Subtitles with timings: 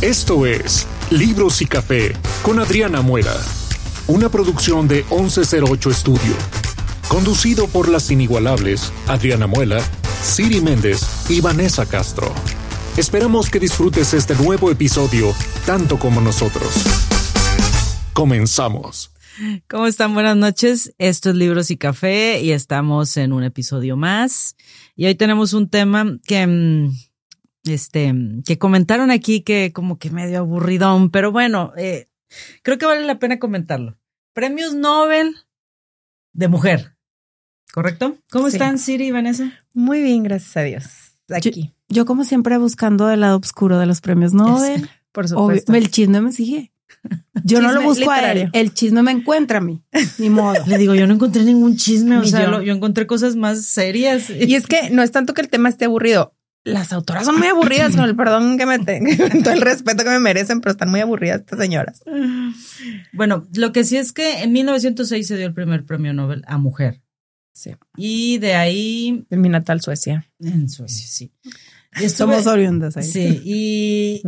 [0.00, 2.12] Esto es Libros y Café
[2.42, 3.36] con Adriana Muela,
[4.06, 6.36] una producción de 1108 Estudio,
[7.08, 9.80] conducido por las inigualables Adriana Muela,
[10.22, 12.32] Siri Méndez y Vanessa Castro.
[12.96, 15.34] Esperamos que disfrutes este nuevo episodio
[15.66, 16.68] tanto como nosotros.
[18.12, 19.10] Comenzamos.
[19.68, 20.14] ¿Cómo están?
[20.14, 20.94] Buenas noches.
[20.98, 24.54] Esto es Libros y Café y estamos en un episodio más.
[24.94, 26.92] Y hoy tenemos un tema que mm,
[27.70, 28.14] este,
[28.44, 32.08] que comentaron aquí que como que medio aburridón, pero bueno, eh,
[32.62, 33.98] creo que vale la pena comentarlo.
[34.32, 35.36] Premios Nobel
[36.32, 36.96] de mujer,
[37.72, 38.16] ¿correcto?
[38.30, 39.52] ¿Cómo están, Siri y Vanessa?
[39.74, 40.84] Muy bien, gracias a Dios.
[41.30, 41.74] Aquí.
[41.88, 44.88] Yo, como siempre, buscando el lado oscuro de los premios Nobel.
[45.12, 45.72] por supuesto.
[45.74, 46.72] el chisme me sigue.
[47.44, 49.82] Yo no lo busco a él, el chisme me encuentra a mí,
[50.18, 50.54] ni modo.
[50.66, 54.30] Le digo, yo no encontré ningún chisme, o sea, yo encontré cosas más serias.
[54.30, 56.34] Y es que no es tanto que el tema esté aburrido,
[56.72, 59.10] las autoras son muy aburridas, con el perdón que me tengo,
[59.42, 62.02] todo el respeto que me merecen, pero están muy aburridas estas señoras.
[63.12, 66.58] Bueno, lo que sí es que en 1906 se dio el primer premio Nobel a
[66.58, 67.00] mujer.
[67.58, 67.72] Sí.
[67.96, 69.26] Y de ahí.
[69.30, 70.30] En mi natal Suecia.
[70.38, 71.32] En Suecia, sí.
[72.08, 73.02] Somos oriundas ahí.
[73.02, 73.42] Sí.
[73.44, 74.22] Y.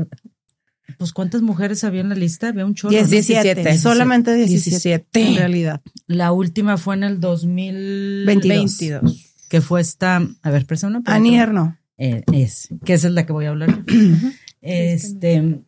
[0.98, 2.48] Pues, ¿cuántas mujeres había en la lista?
[2.48, 2.90] Había un chorro.
[2.90, 3.78] 17.
[3.78, 5.80] Solamente 17, En realidad.
[6.08, 9.32] La última fue en el 2022.
[9.48, 10.26] Que fue esta.
[10.42, 11.00] A ver, persona.
[11.04, 11.78] Anierno.
[12.00, 13.84] Eh, es, que esa es la que voy a hablar.
[14.62, 15.62] este,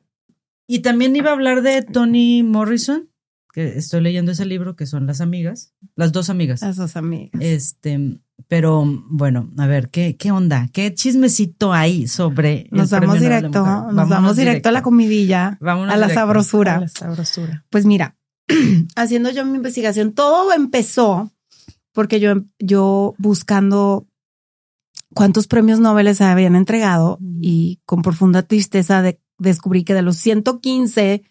[0.66, 3.10] y también iba a hablar de Toni Morrison,
[3.52, 6.62] que estoy leyendo ese libro, que son Las Amigas, las dos amigas.
[6.62, 7.38] Las dos amigas.
[7.38, 10.70] Este, pero bueno, a ver, ¿qué, qué onda?
[10.72, 16.08] ¿Qué chismecito hay sobre Nos vamos directo, nos vamos directo, a la comidilla, a la
[16.08, 16.76] sabrosura.
[16.76, 17.66] A la sabrosura.
[17.68, 18.16] Pues mira,
[18.96, 21.30] haciendo yo mi investigación, todo empezó
[21.92, 24.06] porque yo, yo buscando
[25.14, 29.02] cuántos premios Nobel se habían entregado y con profunda tristeza
[29.38, 31.22] descubrí que de los 115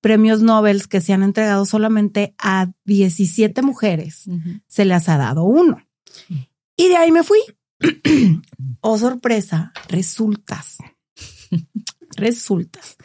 [0.00, 4.26] premios Nobel que se han entregado solamente a 17 mujeres
[4.66, 5.78] se les ha dado uno.
[6.76, 7.40] Y de ahí me fui.
[8.80, 10.78] oh, sorpresa, resultas,
[12.16, 12.96] resultas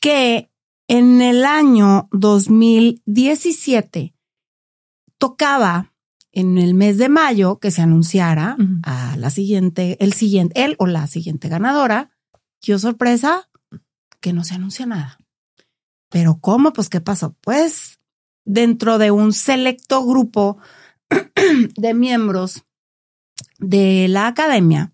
[0.00, 0.50] que
[0.86, 4.14] en el año 2017
[5.18, 5.93] tocaba
[6.34, 10.86] en el mes de mayo que se anunciara a la siguiente, el siguiente, él o
[10.86, 12.10] la siguiente ganadora.
[12.60, 13.48] Yo sorpresa
[14.20, 15.18] que no se anuncia nada.
[16.10, 16.72] Pero ¿cómo?
[16.72, 17.36] Pues ¿qué pasó?
[17.40, 18.00] Pues
[18.44, 20.58] dentro de un selecto grupo
[21.76, 22.64] de miembros
[23.58, 24.92] de la academia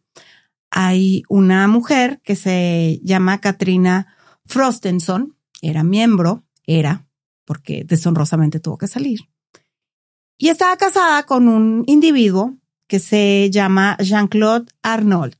[0.70, 4.14] hay una mujer que se llama Katrina
[4.46, 7.08] Frostenson, era miembro, era,
[7.44, 9.20] porque deshonrosamente tuvo que salir
[10.40, 12.56] y estaba casada con un individuo
[12.88, 15.36] que se llama Jean-Claude Arnold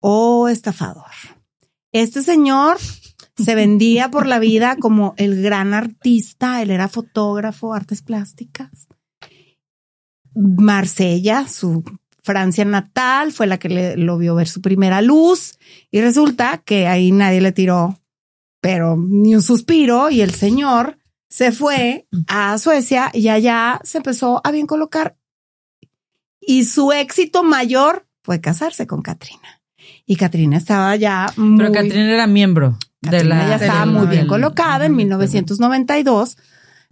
[0.00, 1.12] o estafador.
[1.92, 2.78] Este señor
[3.36, 8.88] se vendía por la vida como el gran artista, él era fotógrafo, artes plásticas.
[10.34, 11.84] Marsella, su
[12.22, 15.58] Francia natal, fue la que le, lo vio ver su primera luz
[15.90, 18.00] y resulta que ahí nadie le tiró,
[18.62, 20.96] pero ni un suspiro y el señor
[21.34, 25.16] se fue a Suecia y allá se empezó a bien colocar.
[26.40, 29.60] Y su éxito mayor fue casarse con Katrina.
[30.06, 31.58] Y Katrina estaba ya muy...
[31.58, 33.48] Pero Katrina era miembro de la...
[33.48, 34.86] Ya estaba muy bien colocada.
[34.86, 36.36] En 1992,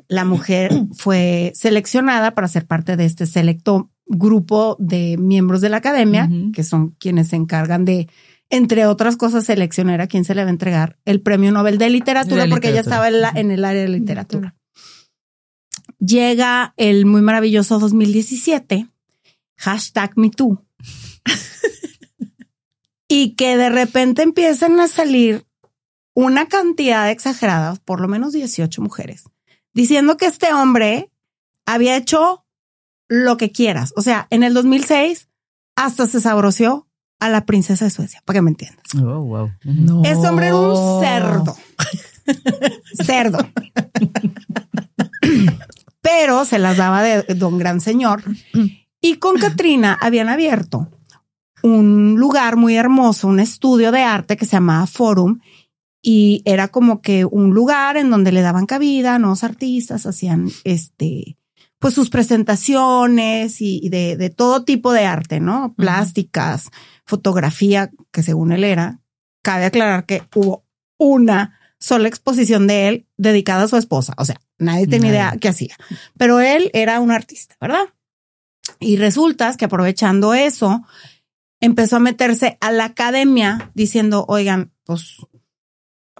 [0.09, 5.77] la mujer fue seleccionada para ser parte de este selecto grupo de miembros de la
[5.77, 8.09] academia, que son quienes se encargan de
[8.53, 11.89] entre otras cosas, seleccionar a quién se le va a entregar el premio Nobel de
[11.89, 14.55] Literatura, porque ella estaba en, el área de literatura.
[15.99, 18.89] Llega el muy maravilloso 2017,
[19.57, 20.63] hashtag MeToo,
[23.09, 25.47] y que de repente empiezan a salir
[26.13, 29.25] una cantidad exagerada, por lo menos 18 mujeres,
[29.73, 31.11] diciendo que este hombre
[31.65, 32.45] había hecho
[33.09, 33.95] lo que quieras.
[33.97, 35.31] O sea, en el 2006
[35.75, 36.87] hasta se sabroció
[37.23, 38.83] a la princesa de Suecia, para que me entiendas.
[38.97, 39.51] Oh, wow.
[40.05, 41.57] Ese hombre era un cerdo.
[43.05, 43.39] cerdo.
[46.01, 48.25] Pero se las daba de don gran señor.
[49.01, 50.89] Y con Katrina habían abierto
[51.63, 55.39] un lugar muy hermoso, un estudio de arte que se llamaba Forum.
[56.03, 60.51] Y era como que un lugar en donde le daban cabida a nuevos artistas, hacían
[60.65, 61.37] este,
[61.83, 65.75] pues sus presentaciones y, de, todo tipo de arte, ¿no?
[65.77, 66.71] Plásticas,
[67.05, 69.01] fotografía, que según él era.
[69.43, 70.65] Cabe aclarar que hubo
[70.99, 74.15] una sola exposición de él dedicada a su esposa.
[74.17, 75.77] O sea, nadie tenía idea qué hacía,
[76.17, 77.87] pero él era un artista, ¿verdad?
[78.79, 80.85] Y resulta que aprovechando eso,
[81.61, 85.17] empezó a meterse a la academia diciendo, oigan, pues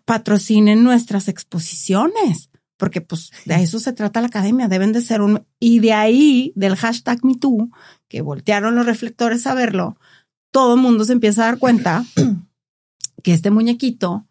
[0.05, 5.47] patrocinen nuestras exposiciones, porque pues de eso se trata la academia, deben de ser un...
[5.61, 7.71] Y de ahí, del hashtag MeToo,
[8.09, 9.97] que voltearon los reflectores a verlo,
[10.53, 12.05] todo el mundo se empieza a dar cuenta
[13.25, 14.27] que este muñequito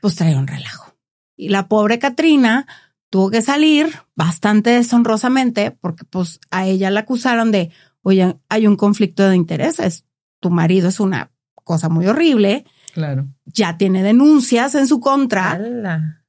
[0.00, 0.94] pues trae un relajo.
[1.36, 2.66] Y la pobre Katrina
[3.10, 7.70] tuvo que salir bastante deshonrosamente porque pues a ella la acusaron de,
[8.02, 10.04] oye, hay un conflicto de intereses,
[10.40, 11.32] tu marido es una
[11.64, 12.64] cosa muy horrible.
[12.94, 13.26] Claro.
[13.46, 16.22] Ya tiene denuncias en su contra, ¡Hala!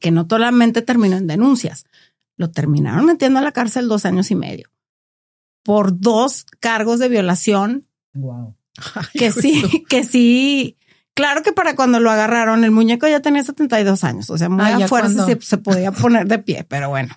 [0.00, 1.86] que no solamente terminó en denuncias,
[2.36, 4.68] lo terminaron metiendo a la cárcel dos años y medio
[5.62, 8.54] por dos cargos de violación Wow.
[9.12, 10.76] Que sí, que sí.
[11.14, 14.64] Claro que para cuando lo agarraron, el muñeco ya tenía 72 años, o sea, muy
[14.64, 17.14] Ah, a fuerza se, se podía poner de pie, pero bueno,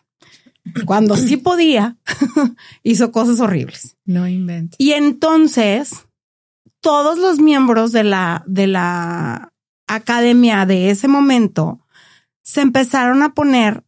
[0.86, 1.98] cuando sí podía,
[2.84, 3.98] hizo cosas horribles.
[4.06, 4.80] No inventes.
[4.80, 6.08] Y entonces,
[6.82, 9.54] todos los miembros de la, de la
[9.88, 11.82] academia de ese momento
[12.44, 13.84] se empezaron a poner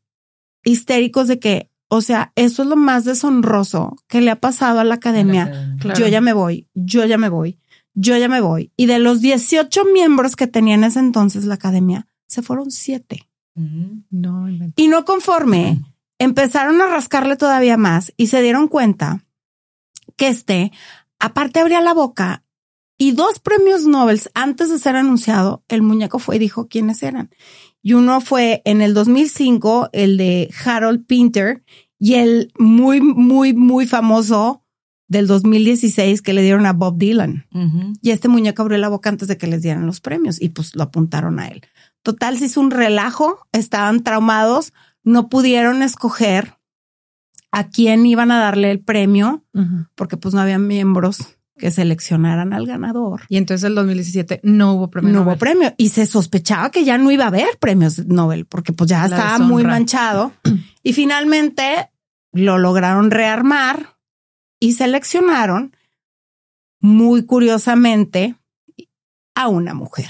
[0.64, 4.84] histéricos de que, o sea, eso es lo más deshonroso que le ha pasado a
[4.84, 5.76] la academia.
[5.80, 6.00] Claro.
[6.00, 7.60] Yo ya me voy, yo ya me voy,
[7.96, 8.72] yo ya me voy.
[8.78, 13.28] Y de los 18 miembros que tenía en ese entonces la academia, se fueron siete.
[13.56, 14.04] Mm.
[14.12, 14.48] No.
[14.76, 15.82] Y no conforme,
[16.20, 19.26] empezaron a rascarle todavía más y se dieron cuenta
[20.16, 20.72] que este,
[21.18, 22.44] aparte abría la boca
[23.00, 27.32] y dos premios Nobel antes de ser anunciado, el muñeco fue y dijo quiénes eran.
[27.82, 31.64] Y uno fue en el 2005, el de Harold Pinter
[31.98, 34.64] y el muy, muy, muy famoso
[35.08, 37.46] del 2016 que le dieron a Bob Dylan.
[38.02, 40.76] Y este muñeco abrió la boca antes de que les dieran los premios y pues
[40.76, 41.64] lo apuntaron a él.
[42.04, 44.72] Total, se hizo un relajo, estaban traumados,
[45.04, 46.58] no pudieron escoger
[47.52, 49.44] a quién iban a darle el premio
[49.96, 53.22] porque pues no había miembros que seleccionaran al ganador.
[53.30, 55.12] Y entonces el 2017 no hubo premio.
[55.14, 55.34] no Nobel.
[55.34, 58.90] hubo premio y se sospechaba que ya no iba a haber premios Nobel porque pues
[58.90, 60.32] ya La estaba muy manchado
[60.84, 61.92] y finalmente
[62.32, 63.98] lo lograron rearmar
[64.60, 65.76] y seleccionaron
[66.82, 68.36] muy curiosamente
[69.36, 70.10] a una mujer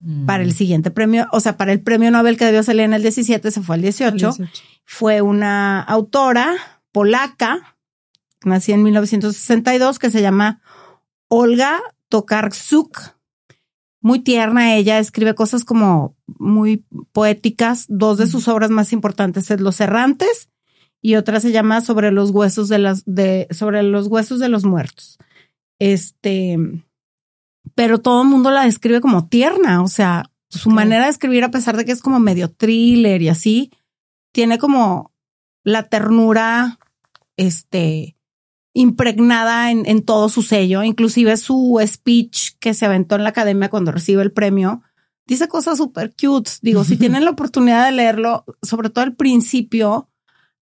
[0.00, 0.26] Mm.
[0.26, 3.02] para el siguiente premio, o sea, para el premio Nobel que debió salir en el
[3.02, 4.14] 17, se fue al 18.
[4.16, 4.52] 18.
[4.84, 6.54] Fue una autora
[6.92, 7.76] polaca,
[8.44, 10.60] nacida en 1962, que se llama
[11.28, 13.16] Olga Tokarczuk.
[14.00, 17.86] Muy tierna ella, escribe cosas como muy poéticas.
[17.88, 20.48] Dos de sus obras más importantes es Los Errantes
[21.00, 24.64] y otra se llama Sobre los huesos de las de sobre los huesos de los
[24.64, 25.18] muertos.
[25.78, 26.56] Este,
[27.74, 31.50] pero todo el mundo la describe como tierna, o sea, su manera de escribir a
[31.50, 33.70] pesar de que es como medio thriller y así,
[34.32, 35.12] tiene como
[35.62, 36.78] la ternura,
[37.36, 38.16] este,
[38.78, 43.70] impregnada en, en todo su sello, inclusive su speech que se aventó en la academia
[43.70, 44.82] cuando recibe el premio,
[45.26, 46.48] dice cosas súper cute.
[46.62, 50.08] Digo, si tienen la oportunidad de leerlo, sobre todo al principio,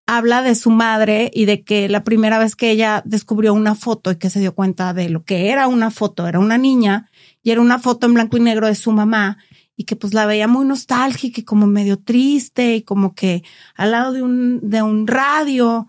[0.07, 4.11] habla de su madre y de que la primera vez que ella descubrió una foto
[4.11, 7.11] y que se dio cuenta de lo que era una foto, era una niña
[7.43, 9.37] y era una foto en blanco y negro de su mamá
[9.77, 13.43] y que pues la veía muy nostálgica y como medio triste y como que
[13.75, 15.87] al lado de un, de un radio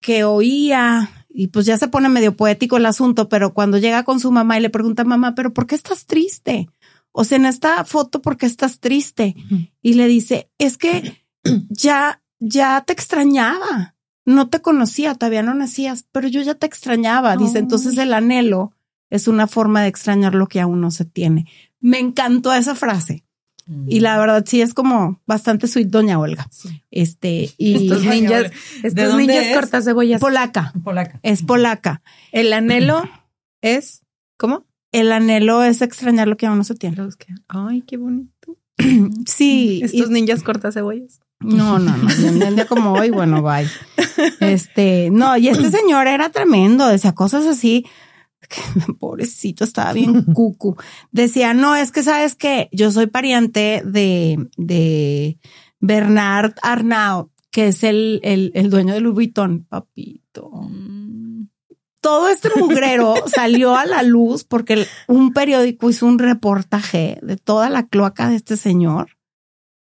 [0.00, 4.20] que oía y pues ya se pone medio poético el asunto, pero cuando llega con
[4.20, 6.68] su mamá y le pregunta, mamá, pero ¿por qué estás triste?
[7.12, 9.36] O sea, en esta foto, ¿por qué estás triste?
[9.82, 11.24] Y le dice, es que
[11.68, 13.94] ya, ya te extrañaba.
[14.26, 17.36] No te conocía, todavía no nacías, pero yo ya te extrañaba.
[17.36, 18.72] Dice, entonces el anhelo
[19.08, 21.46] es una forma de extrañar lo que aún no se tiene.
[21.80, 23.24] Me encantó esa frase.
[23.86, 26.48] Y la verdad sí es como bastante sweet doña Olga.
[26.50, 26.82] Sí.
[26.90, 28.50] Este, y Estos ninjas,
[28.82, 29.54] estos ninjas es?
[29.56, 30.20] cortas cebollas.
[30.20, 31.20] polaca, Polaca.
[31.22, 32.02] es polaca.
[32.32, 33.02] El anhelo
[33.62, 34.02] es,
[34.36, 34.64] ¿cómo?
[34.92, 36.96] El anhelo es extrañar lo que aún no se tiene.
[37.48, 38.56] Ay, qué bonito.
[39.26, 39.80] Sí.
[39.84, 41.20] Estos y- ninjas cortas cebollas.
[41.40, 42.08] no, no, no.
[42.48, 43.68] Un día como hoy, bueno, bye.
[44.40, 47.86] Este, no, y este señor era tremendo, decía cosas así.
[48.50, 48.60] Que,
[48.98, 50.76] Pobrecito, estaba bien cucu.
[51.12, 55.38] Decía, no, es que sabes que yo soy pariente de, de
[55.78, 60.50] Bernard Arnault, que es el, el, el dueño de Louis Vuitton, papito.
[62.00, 67.70] Todo este mugrero salió a la luz porque un periódico hizo un reportaje de toda
[67.70, 69.16] la cloaca de este señor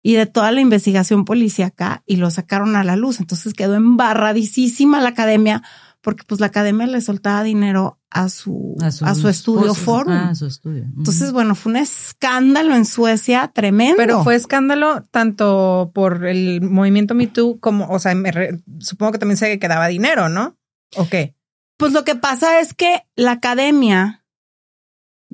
[0.01, 3.19] y de toda la investigación policíaca y lo sacaron a la luz.
[3.19, 5.63] Entonces quedó embarradísima la academia
[6.07, 9.73] porque pues la academia le soltaba dinero a su, a sus su estudio.
[9.75, 10.13] Forum.
[10.13, 10.83] Ah, a su estudio.
[10.95, 13.97] Entonces, bueno, fue un escándalo en Suecia tremendo.
[13.97, 19.11] Pero fue escándalo tanto por el movimiento Me Too como, o sea, me re- supongo
[19.11, 20.55] que también se quedaba dinero, ¿no?
[20.95, 21.35] ¿O qué?
[21.75, 24.23] Pues lo que pasa es que la academia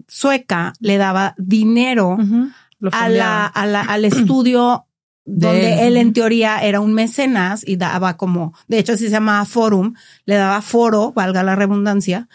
[0.08, 2.18] sueca le daba dinero
[2.92, 4.88] a la, a la- al estudio
[5.26, 5.80] donde él.
[5.80, 9.94] él en teoría era un mecenas y daba como, de hecho así se llamaba forum,
[10.26, 12.28] le daba foro, valga la redundancia,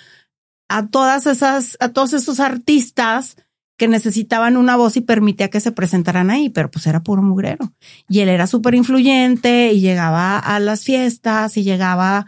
[0.69, 3.37] a todas esas, a todos esos artistas
[3.79, 7.73] que necesitaban una voz y permitía que se presentaran ahí, pero pues era puro mugrero.
[8.09, 12.27] Y él era súper influyente y llegaba a las fiestas y llegaba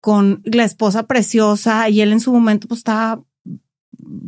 [0.00, 3.22] con la esposa preciosa y él en su momento pues estaba,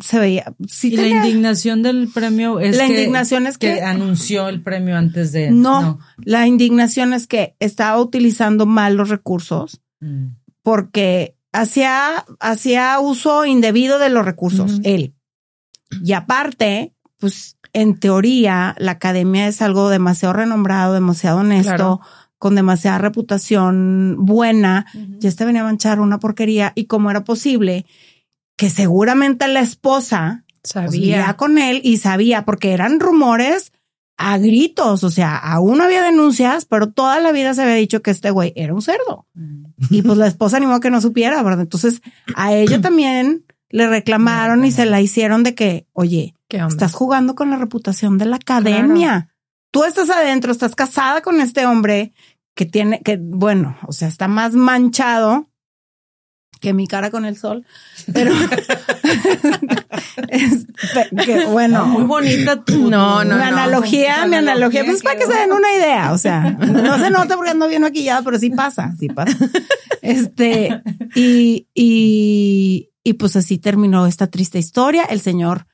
[0.03, 3.83] se veía, sí y la indignación del premio es la que, indignación es que que
[3.83, 5.99] anunció el premio antes de No.
[6.25, 10.35] La indignación es que estaba utilizando mal los recursos Mm.
[10.63, 15.15] porque hacía, hacía uso indebido de los recursos, él.
[16.05, 22.01] Y aparte, pues en teoría la academia es algo demasiado renombrado, demasiado honesto, Claro.
[22.39, 24.87] con demasiada reputación buena.
[25.21, 27.87] Y este venía a manchar una porquería y cómo era posible
[28.63, 31.37] que seguramente la esposa pues, vivía Sabía.
[31.37, 33.73] con él y sabía, porque eran rumores
[34.17, 38.03] a gritos, o sea, aún no había denuncias, pero toda la vida se había dicho
[38.03, 39.27] que este güey era un cerdo.
[39.35, 39.65] Mm.
[39.91, 41.63] Y pues la esposa animó a que no supiera, ¿verdad?
[41.63, 42.03] Entonces
[42.37, 47.51] a ella también le reclamaron y se la hicieron de que, oye, estás jugando con
[47.51, 49.35] la reputación de la academia.
[49.73, 52.13] Tú estás adentro, estás casada con este hombre
[52.55, 55.49] que tiene, que bueno, o sea, está más manchado
[56.63, 57.67] que mi cara con el sol,
[58.15, 58.33] pero
[60.29, 60.67] es-
[61.25, 65.35] que bueno, muy bonita tu, No, no, mi analogía, mi analogía, pues para que se
[65.35, 68.95] den una idea, o sea, no se nota porque ando bien maquillada, pero sí pasa,
[68.99, 69.37] sí pasa.
[70.01, 70.81] Este,
[71.15, 75.05] y, y, y pues así terminó esta triste historia.
[75.05, 75.67] El señor,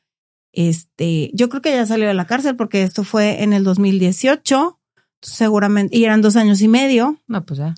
[0.53, 4.79] este, yo creo que ya salió de la cárcel porque esto fue en el 2018,
[5.23, 7.19] seguramente, y eran dos años y medio.
[7.27, 7.75] No, pues ya.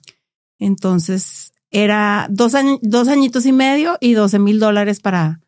[0.58, 5.40] Entonces era dos, años, dos añitos y medio y 12 mil dólares para,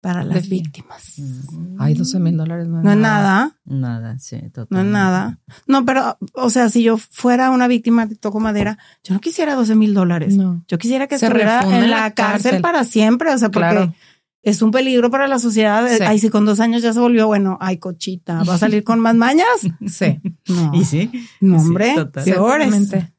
[0.00, 0.62] para las De fin.
[0.62, 1.14] víctimas.
[1.18, 1.76] Mm.
[1.80, 2.68] Ay, 12 mil dólares.
[2.68, 3.56] No es nada.
[3.64, 4.66] Nada, sí, total.
[4.70, 5.40] No es nada.
[5.66, 9.54] No, pero, o sea, si yo fuera una víctima de Toco Madera, yo no quisiera
[9.56, 10.36] 12 mil dólares.
[10.36, 10.64] No.
[10.68, 12.62] Yo quisiera que Se estuviera en la la cárcel, cárcel.
[12.62, 13.94] para siempre, o sea, porque Claro.
[14.42, 15.84] es un peligro para la sociedad.
[15.88, 16.04] Sí.
[16.06, 19.00] Ay, si con dos años ya se volvió, bueno, ay, cochita, ¿va a salir con
[19.00, 19.46] más mañas?
[19.88, 20.20] Sí.
[20.48, 21.10] No, Y sí.
[21.40, 23.15] no sí, hombre, total.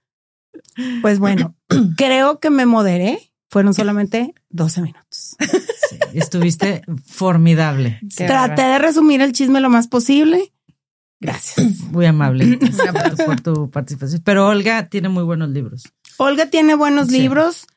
[1.02, 1.56] Pues bueno,
[1.98, 3.20] creo que me moderé.
[3.50, 5.36] Fueron solamente 12 minutos.
[5.90, 5.98] sí.
[6.14, 8.00] Estuviste formidable.
[8.16, 10.52] Qué Traté de resumir el chisme lo más posible.
[11.22, 11.80] Gracias.
[11.92, 14.22] Muy amable por tu- por tu participación.
[14.26, 15.84] Pero Olga tiene muy buenos libros.
[16.18, 17.20] Olga tiene buenos Sí.
[17.20, 17.68] libros.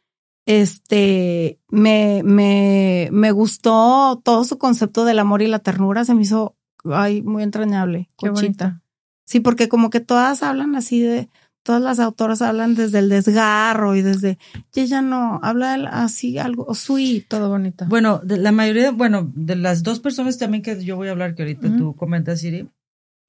[0.46, 6.04] Este, me, me, me gustó todo su concepto del amor y la ternura.
[6.04, 6.56] Se me hizo,
[6.92, 8.08] ay, muy entrañable.
[8.18, 8.64] Qué Conchita.
[8.66, 8.82] bonita.
[9.26, 11.28] Sí, porque como que todas hablan así de,
[11.62, 14.38] todas las autoras hablan desde el desgarro y desde,
[14.74, 17.26] y ella no, habla así algo sweet.
[17.28, 17.86] Todo bonito.
[17.88, 21.34] Bueno, de la mayoría, bueno, de las dos personas también que yo voy a hablar,
[21.34, 22.68] que ahorita tú comentas, Siri,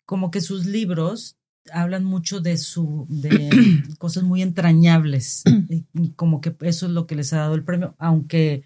[0.06, 1.38] como que sus libros
[1.72, 3.50] hablan mucho de su, de
[4.00, 5.44] cosas muy entrañables.
[5.70, 8.64] y, y como que eso es lo que les ha dado el premio, aunque,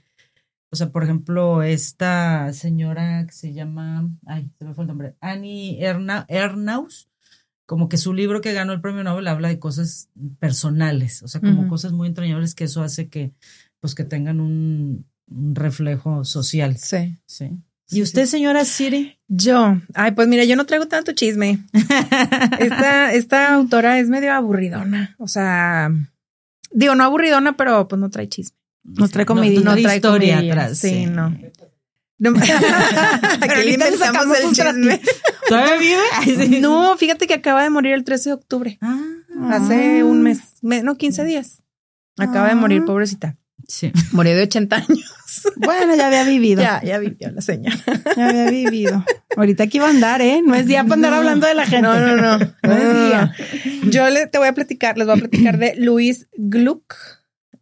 [0.71, 5.15] o sea, por ejemplo, esta señora que se llama, ay, se me fue el nombre,
[5.19, 7.09] Annie Erna, Ernaus,
[7.65, 11.41] como que su libro que ganó el premio Nobel habla de cosas personales, o sea,
[11.41, 13.33] como cosas muy entrañables que eso hace que,
[13.79, 16.77] pues, que tengan un, un reflejo social.
[16.77, 17.17] Sí.
[17.25, 17.51] Sí.
[17.91, 19.19] ¿Y usted, señora Siri?
[19.27, 21.59] Yo, ay, pues mira, yo no traigo tanto chisme.
[22.59, 25.15] Esta, esta autora es medio aburridona.
[25.19, 25.91] O sea,
[26.71, 28.57] digo, no aburridona, pero pues no trae chisme.
[28.83, 29.61] No trae comidilla.
[29.63, 30.77] No, No trae historia atrás.
[30.77, 31.35] sí, no.
[32.17, 35.01] No, Pero que le ahorita le inventamos sacamos el un chisme.
[35.49, 36.01] ¿Todavía vive?
[36.13, 36.59] Ay, sí.
[36.61, 38.77] No, fíjate que acaba de morir el 13 de octubre.
[38.81, 38.99] Ah,
[39.51, 41.61] Hace un mes, me- no, 15 días.
[42.17, 42.55] Acaba de Ah.
[42.55, 43.37] morir, pobrecita.
[43.67, 43.91] sí.
[44.13, 45.13] Murió de 80 años.
[45.57, 46.61] Bueno, ya había vivido.
[46.61, 47.75] Ya, ya vivió la señora.
[48.15, 49.03] Ya había vivido.
[49.35, 50.41] Ahorita aquí va a andar, ¿eh?
[50.45, 51.81] No es día para andar hablando de la gente.
[51.81, 52.37] No, no, no.
[52.63, 53.33] No es día.
[53.89, 56.95] Yo le, te voy a platicar, les voy a platicar de Louise Gluck.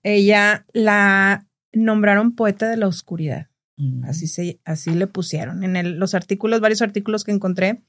[0.04, 3.48] Ella la nombraron poeta de la oscuridad.
[3.77, 4.03] Mm.
[4.06, 5.63] Así se, así le pusieron.
[5.63, 7.82] En el- los artículos, varios artículos que encontré,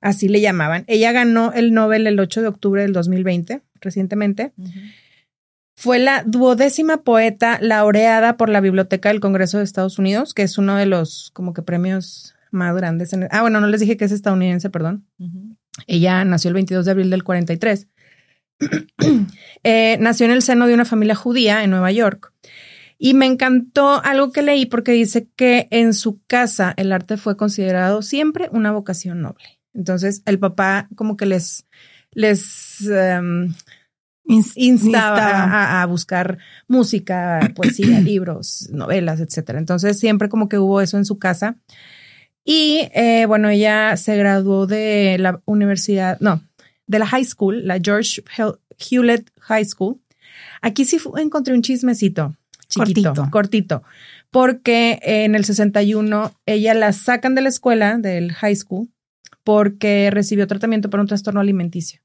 [0.00, 0.84] así le llamaban.
[0.86, 4.52] Ella ganó el Nobel el 8 de octubre del 2020, recientemente.
[5.76, 10.58] Fue la duodécima poeta laureada por la Biblioteca del Congreso de Estados Unidos, que es
[10.58, 13.12] uno de los como que premios más grandes.
[13.12, 15.06] En el- ah, bueno, no les dije que es estadounidense, perdón.
[15.86, 17.88] Ella nació el 22 de abril del 43.
[19.64, 22.32] Eh, nació en el seno de una familia judía en Nueva York.
[23.04, 27.36] Y me encantó algo que leí porque dice que en su casa el arte fue
[27.36, 29.58] considerado siempre una vocación noble.
[29.74, 31.66] Entonces el papá como que les,
[32.12, 35.44] les Ins- instaba instaba.
[35.44, 39.58] a, a buscar música, poesía, libros, novelas, etcétera.
[39.58, 41.56] Entonces siempre como que hubo eso en su casa.
[42.44, 46.40] Y eh, bueno, ella se graduó de la universidad, no,
[46.86, 48.22] de la high school, la George
[48.78, 50.00] Hewlett High School.
[50.60, 52.36] Aquí sí encontré un chismecito
[52.72, 53.30] chiquito, cortito.
[53.30, 53.82] cortito,
[54.30, 58.88] porque en el 61 ella la sacan de la escuela, del high school,
[59.44, 62.00] porque recibió tratamiento para un trastorno alimenticio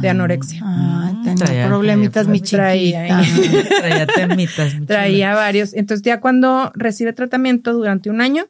[0.00, 0.60] de anorexia.
[0.62, 3.22] Ah, tenía problemitas mi traía,
[3.80, 4.74] traía temitas.
[4.86, 5.74] traía varios.
[5.74, 8.46] Entonces ya cuando recibe tratamiento durante un año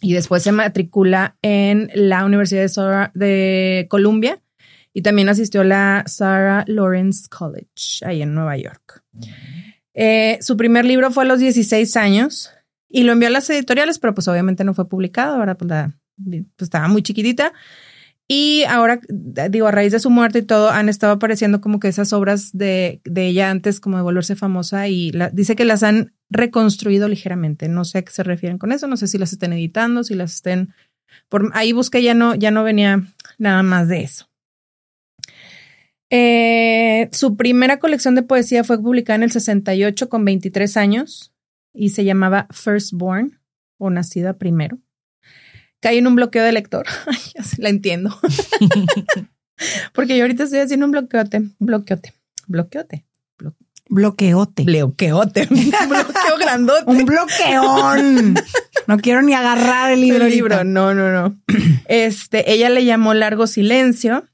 [0.00, 4.40] y después se matricula en la Universidad de, de Columbia
[4.92, 9.02] y también asistió a la Sarah Lawrence College ahí en Nueva York.
[9.98, 12.52] Eh, su primer libro fue a los 16 años
[12.88, 15.72] y lo envió a las editoriales, pero pues obviamente no fue publicado, ahora pues,
[16.22, 17.52] pues, estaba muy chiquitita.
[18.28, 19.00] Y ahora,
[19.50, 22.50] digo, a raíz de su muerte y todo, han estado apareciendo como que esas obras
[22.52, 27.68] de, de ella antes como de volverse famosa y dice que las han reconstruido ligeramente.
[27.68, 30.14] No sé a qué se refieren con eso, no sé si las estén editando, si
[30.14, 30.74] las estén...
[31.28, 33.04] Por, ahí busqué, ya no, ya no venía
[33.38, 34.28] nada más de eso.
[36.10, 41.32] Eh, su primera colección de poesía fue publicada en el 68 con 23 años
[41.72, 43.40] y se llamaba Firstborn
[43.78, 44.78] o Nacida Primero
[45.86, 46.84] caí en un bloqueo de lector.
[47.06, 48.18] Ay, ya se la entiendo.
[49.94, 52.14] Porque yo ahorita estoy haciendo un bloqueote, bloqueote,
[52.46, 53.06] bloqueote.
[53.88, 54.64] Bloqueote.
[54.64, 55.46] Bloqueote.
[55.50, 56.90] Un bloqueo grandote.
[56.90, 58.34] un bloqueón.
[58.88, 60.24] No quiero ni agarrar el libro.
[60.24, 61.40] El libro, no, no, no.
[61.88, 64.24] Este, ella le llamó Largo Silencio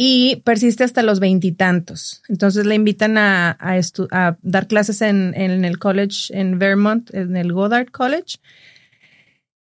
[0.00, 2.22] y persiste hasta los veintitantos.
[2.28, 7.52] Entonces le invitan a, a, dar clases en, en, el college en Vermont, en el
[7.52, 8.38] Goddard College.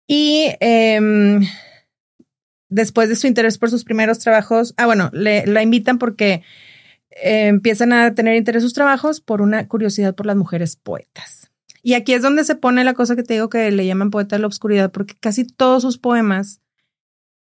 [0.08, 1.40] Y em,
[2.68, 6.44] después de su interés por sus primeros trabajos, ah, bueno, le, la invitan porque
[7.12, 11.50] eh, empiezan a tener interés en sus trabajos por una curiosidad por las mujeres poetas.
[11.82, 14.36] Y aquí es donde se pone la cosa que te digo que le llaman poeta
[14.36, 16.60] de la oscuridad, porque casi todos sus poemas,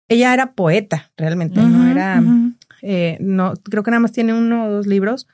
[0.09, 2.21] ella era poeta, realmente, no era,
[2.83, 5.27] eh, no, creo que nada más tiene uno o dos libros,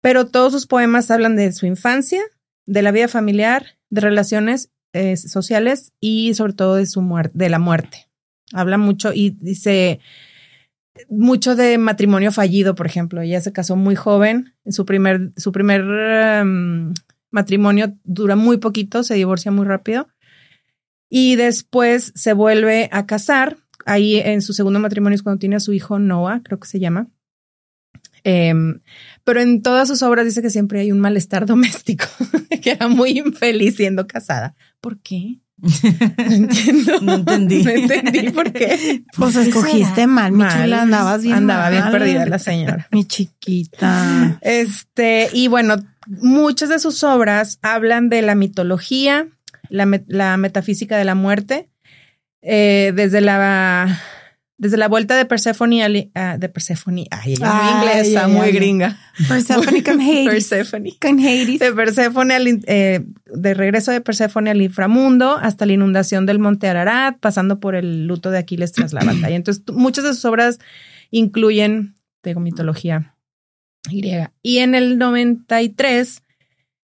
[0.00, 2.22] pero todos sus poemas hablan de su infancia,
[2.66, 7.48] de la vida familiar, de relaciones eh, sociales y sobre todo de su muerte, de
[7.48, 8.08] la muerte.
[8.52, 10.00] Habla mucho y dice
[11.08, 13.22] mucho de matrimonio fallido, por ejemplo.
[13.22, 14.54] Ella se casó muy joven.
[14.68, 16.92] Su primer, su primer em,
[17.30, 20.08] matrimonio dura muy poquito, se divorcia muy rápido.
[21.08, 23.56] Y después se vuelve a casar.
[23.86, 26.80] Ahí en su segundo matrimonio es cuando tiene a su hijo Noah, creo que se
[26.80, 27.08] llama.
[28.24, 28.80] Em,
[29.24, 32.06] pero en todas sus obras dice que siempre hay un malestar doméstico,
[32.62, 34.54] que era muy infeliz siendo casada.
[34.80, 35.38] ¿Por qué?
[35.62, 37.00] No entiendo.
[37.00, 37.62] No entendí.
[37.62, 39.04] No entendí por qué.
[39.16, 41.36] Pues escogiste mal, mi chula, andabas bien.
[41.36, 42.88] Andaba bien perdida la señora.
[42.90, 44.38] Mi chiquita.
[44.40, 49.28] Este, y bueno, muchas de sus obras hablan de la mitología,
[49.68, 51.70] la, la metafísica de la muerte,
[52.42, 54.00] eh, desde la
[54.62, 55.82] desde la vuelta de Persephone
[56.14, 58.96] a, de Persephone, ay, ella es muy inglesa, muy gringa.
[59.26, 60.48] Persephone con Hades.
[60.48, 60.92] Persephone.
[61.00, 61.58] Con Hades.
[61.58, 66.68] De Persephone al, eh, de regreso de Persephone al inframundo hasta la inundación del monte
[66.68, 69.34] Ararat, pasando por el luto de Aquiles tras la batalla.
[69.34, 70.60] Entonces, muchas de sus obras
[71.10, 73.16] incluyen, tengo mitología
[73.90, 74.32] griega.
[74.42, 76.22] Y en el 93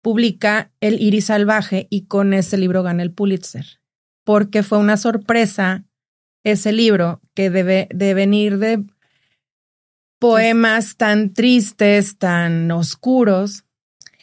[0.01, 3.76] publica El Iris Salvaje y con ese libro gana el Pulitzer,
[4.27, 5.85] porque fue una sorpresa
[6.43, 8.83] ese libro que debe de venir de
[10.19, 13.63] poemas tan tristes, tan oscuros.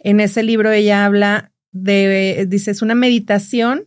[0.00, 3.86] En ese libro ella habla de, dice, es una meditación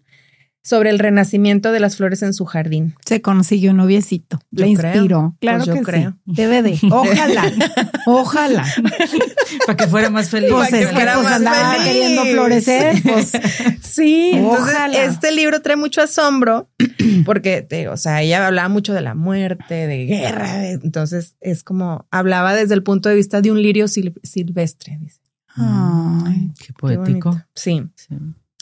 [0.68, 2.94] sobre el renacimiento de las flores en su jardín.
[3.06, 4.38] Se consiguió un noviecito.
[4.52, 5.38] Le inspiró.
[5.40, 6.18] Claro pues yo que creo.
[6.26, 6.34] Sí.
[6.34, 6.78] Debe de.
[6.92, 7.54] Ojalá.
[8.06, 8.66] Ojalá.
[9.66, 10.52] Para que fuera más feliz.
[10.52, 13.02] Pues es que, pues andaba queriendo florecer.
[13.02, 13.32] Pues.
[13.82, 14.34] Sí.
[14.44, 14.88] Ojalá.
[14.88, 16.70] Entonces, este libro trae mucho asombro
[17.26, 20.68] porque, te, o sea, ella hablaba mucho de la muerte, de guerra.
[20.68, 24.98] Entonces, es como hablaba desde el punto de vista de un lirio silvestre.
[25.00, 25.22] Dice.
[25.56, 27.42] Ay, qué poético.
[27.56, 27.84] sí.
[27.96, 28.18] sí.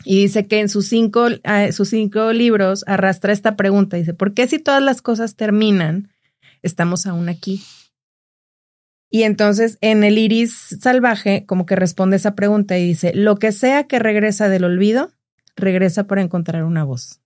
[0.06, 3.98] Y dice que en sus cinco, eh, sus cinco libros arrastra esta pregunta.
[3.98, 6.10] Dice, ¿por qué si todas las cosas terminan,
[6.62, 7.64] estamos aún aquí?
[9.10, 13.52] Y entonces en el iris salvaje como que responde esa pregunta y dice, lo que
[13.52, 15.12] sea que regresa del olvido,
[15.56, 17.22] regresa para encontrar una voz.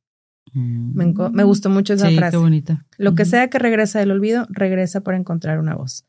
[0.53, 2.31] Me, me, gustó mucho esa sí, frase.
[2.31, 2.85] Qué bonita.
[2.97, 6.05] Lo que sea que regresa del olvido, regresa para encontrar una voz.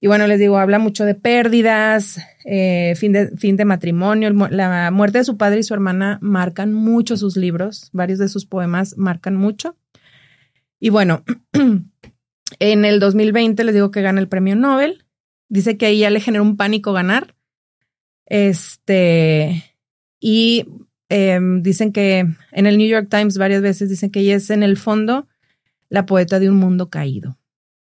[0.00, 4.30] Y bueno, les digo, habla mucho de pérdidas, eh, fin, de, fin de matrimonio.
[4.50, 7.88] La muerte de su padre y su hermana marcan mucho sus libros.
[7.92, 9.76] Varios de sus poemas marcan mucho.
[10.78, 11.24] Y bueno,
[12.58, 15.04] en el 2020 les digo que gana el premio Nobel.
[15.48, 17.34] Dice que ahí ya le generó un pánico ganar.
[18.26, 19.64] Este,
[20.20, 20.66] y
[21.08, 24.62] eh, dicen que en el New York Times varias veces dicen que ella es en
[24.62, 25.26] el fondo
[25.88, 27.38] la poeta de un mundo caído.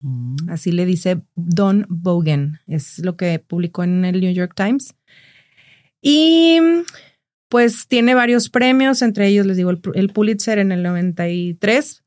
[0.02, 0.36] Mm.
[0.50, 4.96] Así le dice Don Bogan, es lo que publicó en el New York Times.
[6.02, 6.60] Y
[7.50, 12.04] pues tiene varios premios, entre ellos les digo el, Pulitzer en el 93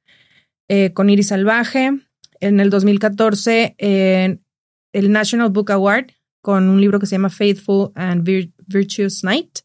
[0.68, 1.90] eh, con Iris Salvaje,
[2.40, 4.38] en el 2014 eh,
[4.92, 6.06] el National Book Award
[6.40, 9.58] con un libro que se llama Faithful and Vir- Virtuous Night.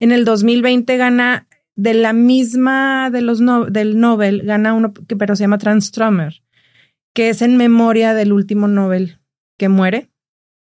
[0.00, 5.16] En el 2020 gana de la misma de los no- del Nobel, gana uno que
[5.16, 6.42] pero se llama Transtromer,
[7.18, 9.18] que es en memoria del último Nobel
[9.56, 10.08] que muere,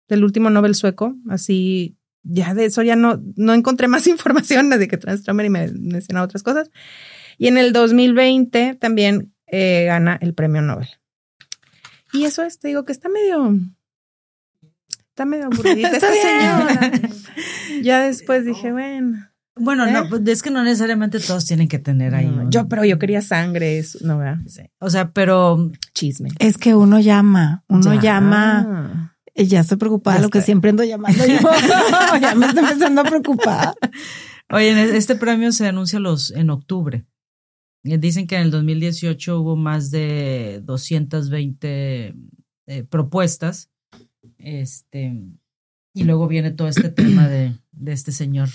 [0.07, 4.87] del último Nobel sueco, así ya de eso ya no no encontré más información de
[4.87, 6.71] que Transtromer y me menciona otras cosas.
[7.37, 10.87] Y en el 2020 también eh, gana el premio Nobel.
[12.13, 13.53] Y eso es, te digo que está medio
[15.09, 16.91] está medio aburridita Está esta señora.
[17.81, 19.17] Ya después dije, bueno,
[19.59, 19.91] Bueno, ¿Eh?
[19.91, 22.27] no, pues, es que no necesariamente todos tienen que tener ahí.
[22.27, 24.39] no, yo pero yo quería sangre, eso, no ¿verdad?
[24.47, 24.63] Sí.
[24.79, 26.29] O sea, pero Chisme.
[26.39, 28.01] Es que uno llama, uno Ya.
[28.01, 29.13] llama.
[29.35, 31.37] Y Ya estoy preocupada, Ya lo que siempre ando llamando yo.
[32.21, 33.73] ya me estoy empezando a preocupar.
[34.49, 37.05] Oye, este premio se anuncia los en octubre.
[37.83, 42.15] Eh, Dicen que en el 2018 hubo más de 220
[42.67, 43.69] eh, propuestas.
[44.39, 45.13] Este,
[45.93, 48.49] y luego viene todo este tema de, de este señor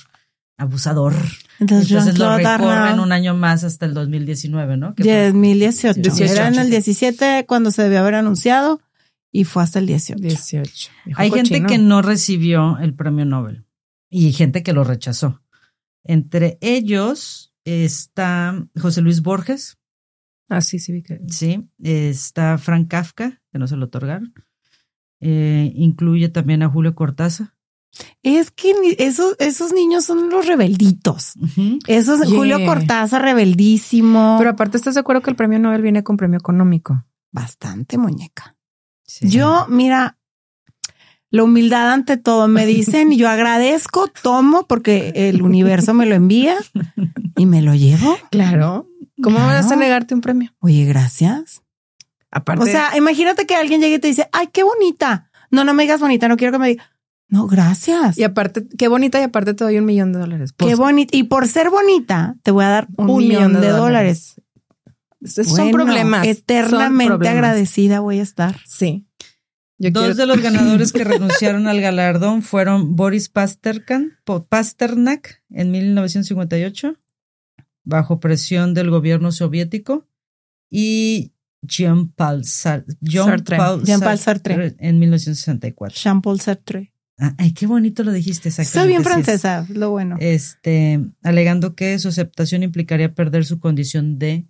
[0.63, 1.15] abusador.
[1.59, 4.95] Entonces, Entonces lo recorren un año más hasta el 2019, ¿no?
[4.95, 6.01] Que fue- 2018.
[6.01, 6.33] 18.
[6.33, 8.81] Era en el 17 cuando se debió haber anunciado
[9.31, 10.21] y fue hasta el 18.
[10.23, 10.91] 18.
[11.17, 13.65] Hay gente que no recibió el premio Nobel
[14.11, 15.43] y gente que lo rechazó.
[16.05, 19.79] Entre ellos está José Luis Borges,
[20.49, 21.19] Ah, sí, sí, vi que.
[21.29, 24.35] Sí, está Frank Kafka, que no se lo otorgaron.
[25.21, 27.55] Eh, incluye también a Julio Cortázar.
[28.23, 31.35] Es que esos, esos niños son los rebelditos.
[31.87, 32.37] Esos, Yeah.
[32.37, 34.37] Julio Cortázar, rebeldísimo.
[34.39, 37.05] Pero aparte, ¿estás de acuerdo que el premio Nobel viene con premio económico?
[37.31, 38.57] Bastante muñeca.
[39.05, 39.29] Sí.
[39.29, 40.17] Yo, mira,
[41.31, 46.15] la humildad ante todo me dicen y yo agradezco, tomo porque el universo me lo
[46.15, 46.57] envía
[47.37, 48.17] y me lo llevo.
[48.31, 48.89] Claro.
[49.23, 49.53] ¿Cómo Claro.
[49.63, 50.53] vas a negarte un premio?
[50.61, 51.63] Oye, gracias.
[52.31, 55.31] Aparte, O sea, imagínate que alguien llegue y te dice, ay, qué bonita.
[55.51, 56.87] No, no me digas bonita, no quiero que me digas.
[57.33, 58.19] No, gracias.
[58.19, 60.53] y aparte, qué bonita y aparte te doy un millón de dólares.
[60.53, 61.17] Qué Pues, bonita.
[61.17, 64.35] Y por ser bonita, te voy a dar un, millón, de, dólares.
[65.25, 66.27] Son problemas.
[66.27, 67.35] Eternamente son problemas.
[67.35, 68.61] agradecida voy a estar.
[68.67, 69.07] Sí.
[69.79, 76.97] Yo Dos quiero- de los ganadores que renunciaron al galardón fueron Boris Pasternak, en 1958,
[77.83, 80.07] bajo presión del gobierno soviético,
[80.71, 83.57] y Jean-Paul Sar- Jean Sartre.
[83.57, 84.77] Sartre Sartre.
[84.79, 85.97] en 1964.
[85.99, 86.93] Jean-Paul Sartre.
[87.39, 88.51] Ay, qué bonito lo dijiste.
[88.51, 90.17] Soy bien francesa, lo bueno.
[90.21, 94.47] este, alegando que su aceptación implicaría perder su condición de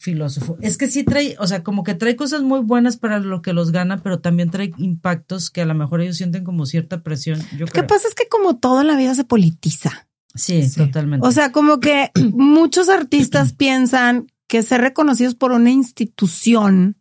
[0.00, 0.56] filósofo.
[0.60, 3.52] Es que sí trae, o sea, como que trae cosas muy buenas para lo que
[3.52, 7.40] los gana, pero también trae impactos que a lo mejor ellos sienten como cierta presión.
[7.56, 7.86] Yo ¿Qué creo.
[7.88, 8.06] pasa?
[8.06, 10.08] Es que como todo en la vida se politiza.
[10.34, 10.78] Sí, Sí.
[10.80, 11.26] totalmente.
[11.26, 16.96] O sea, como que muchos artistas piensan que ser reconocidos por una institución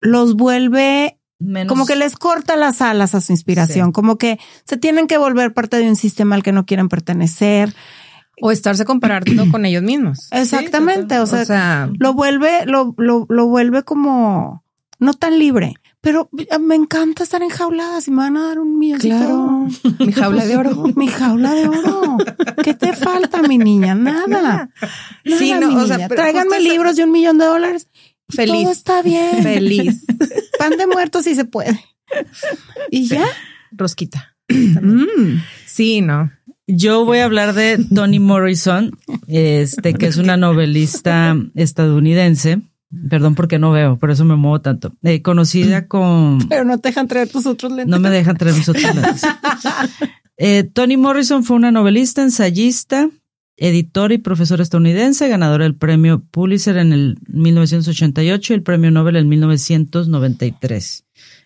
[0.00, 3.92] los vuelve Menos, como que les corta las alas a su inspiración, Sí.
[3.92, 7.74] como que se tienen que volver parte de un sistema al que no quieren pertenecer.
[8.40, 10.28] O estarse comparando con ellos mismos.
[10.32, 14.62] Exactamente, o sea, o sea, lo vuelve, lo, lo, lo vuelve como
[14.98, 15.74] no tan libre.
[16.00, 18.00] Pero me encanta estar enjaulada.
[18.00, 19.16] Si me van a dar un milloncito.
[19.16, 19.66] claro.
[19.98, 20.84] Mi jaula de oro.
[20.96, 22.16] Mi jaula de oro.
[22.62, 23.96] ¿Qué te falta, mi niña?
[23.96, 24.26] Nada.
[24.28, 24.70] Nada,
[25.24, 26.08] Sí, no, mi o sea, niña.
[26.08, 27.88] Tráiganme libros de un millón de dólares.
[28.28, 28.62] Feliz.
[28.62, 29.42] Todo está bien.
[29.42, 30.04] Feliz.
[30.58, 31.78] Pan de muertos si se puede.
[32.90, 33.26] Y ya.
[33.72, 34.34] Rosquita.
[34.50, 35.42] Mm.
[35.66, 36.32] Sí, no.
[36.66, 42.60] Yo voy a hablar de Toni Morrison, este, que es una novelista estadounidense.
[43.10, 44.94] Perdón porque no veo, por eso me muevo tanto.
[45.02, 47.88] Eh, conocida con Pero no te dejan traer tus otros lentes.
[47.88, 49.22] No me dejan traer mis otros lentes.
[50.40, 53.10] Eh, Toni Morrison fue una novelista, ensayista,
[53.60, 59.16] editora y profesora estadounidense, ganadora del premio Pulitzer en el 1988 y el premio Nobel
[59.16, 61.04] en 1993.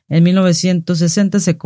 [0.09, 1.57] En 1960 se,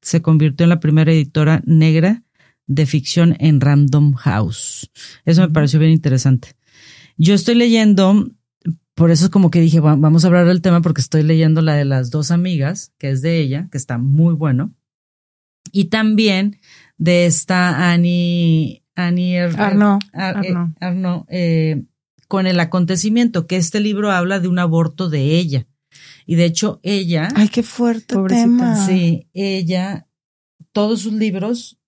[0.00, 2.22] se convirtió en la primera editora negra
[2.66, 4.90] de ficción en Random House.
[5.24, 6.52] Eso me pareció bien interesante.
[7.16, 8.30] Yo estoy leyendo,
[8.94, 11.62] por eso es como que dije, "Va- vamos a hablar del tema porque estoy leyendo
[11.62, 14.72] la de las dos amigas, que es de ella, que está muy bueno.
[15.72, 16.60] Y también
[16.96, 19.98] de esta Annie, Annie Er- Arnaud.
[20.12, 20.68] Ar- eh, Arnaud.
[20.80, 21.82] Arnaud, eh,
[22.28, 25.66] con el acontecimiento, que este libro habla de un aborto de ella.
[26.26, 28.42] Y de hecho, ella, Ay, qué fuerte Pobrecita.
[28.44, 28.86] tema.
[28.86, 30.06] sí, ella,
[30.72, 31.78] todos sus libros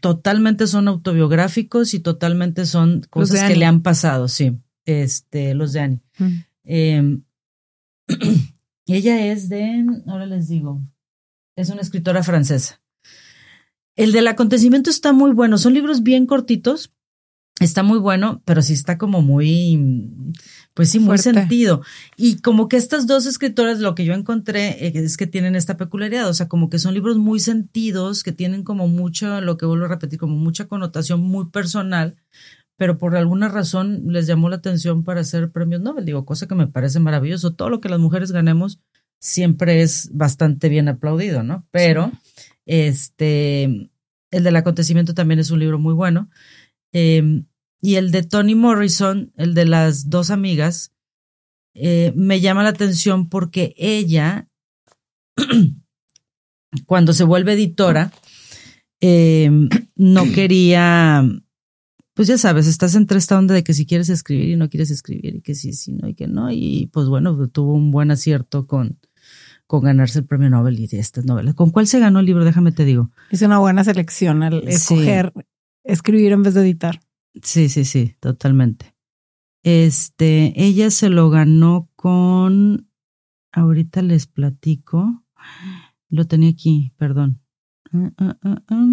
[0.00, 4.56] totalmente son autobiográficos y totalmente son cosas que le han pasado, sí.
[4.84, 6.00] Este, los de Annie.
[6.64, 7.24] Em,
[8.86, 10.80] ella es de, ahora les digo,
[11.56, 12.79] es una escritora francesa.
[14.00, 15.58] El del acontecimiento está muy bueno.
[15.58, 16.90] Son libros bien cortitos.
[17.60, 20.32] Está muy bueno, pero sí está como muy,
[20.72, 21.82] pues sí, muy sentido.
[22.16, 25.76] Y como que estas dos escritoras, lo que yo encontré eh, es que tienen esta
[25.76, 29.66] peculiaridad, o sea, como que son libros muy sentidos, que tienen como mucho, lo que
[29.66, 32.16] vuelvo a repetir, como mucha connotación muy personal,
[32.78, 36.06] pero por alguna razón les llamó la atención para hacer premios Nobel.
[36.06, 37.52] Digo, cosa que me parece maravilloso.
[37.52, 38.80] Todo lo que las mujeres ganemos
[39.18, 41.66] siempre es bastante bien aplaudido, ¿no?
[41.70, 42.10] Pero,
[42.70, 43.64] este,
[44.30, 46.30] el del acontecimiento también es un libro muy bueno.
[46.92, 47.46] Em,
[47.82, 50.92] y el de Toni Morrison, el de las dos amigas,
[51.74, 54.48] eh, me llama la atención porque ella,
[56.86, 58.12] cuando se vuelve editora,
[59.00, 61.24] em, no quería
[62.14, 64.90] pues ya sabes, estás entre esta onda de que si quieres escribir y no quieres
[64.90, 66.52] escribir y que sí, sí, no y que no.
[66.52, 68.98] Y pues bueno, tuvo un buen acierto con,
[69.70, 71.54] con ganarse el premio Nobel y de estas novelas.
[71.54, 72.44] ¿Con cuál se ganó el libro?
[72.44, 73.12] Déjame te digo.
[73.30, 75.32] Es una buena selección al escoger
[75.84, 77.00] escribir en vez de editar.
[77.40, 78.96] Sí, sí, sí, totalmente.
[79.62, 82.90] Este, ella se lo ganó con,
[83.52, 85.22] ahorita les platico,
[86.08, 87.40] lo tenía aquí, perdón.
[87.92, 88.86] Ah, ah, ah,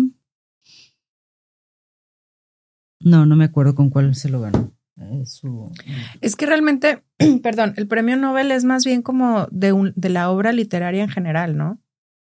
[2.99, 4.76] no, no me acuerdo con cuál se lo ganó.
[6.21, 7.03] Es que realmente,
[7.43, 11.09] perdón, el premio Nobel es más bien como de, un, de la obra literaria en
[11.09, 11.79] general, ¿no?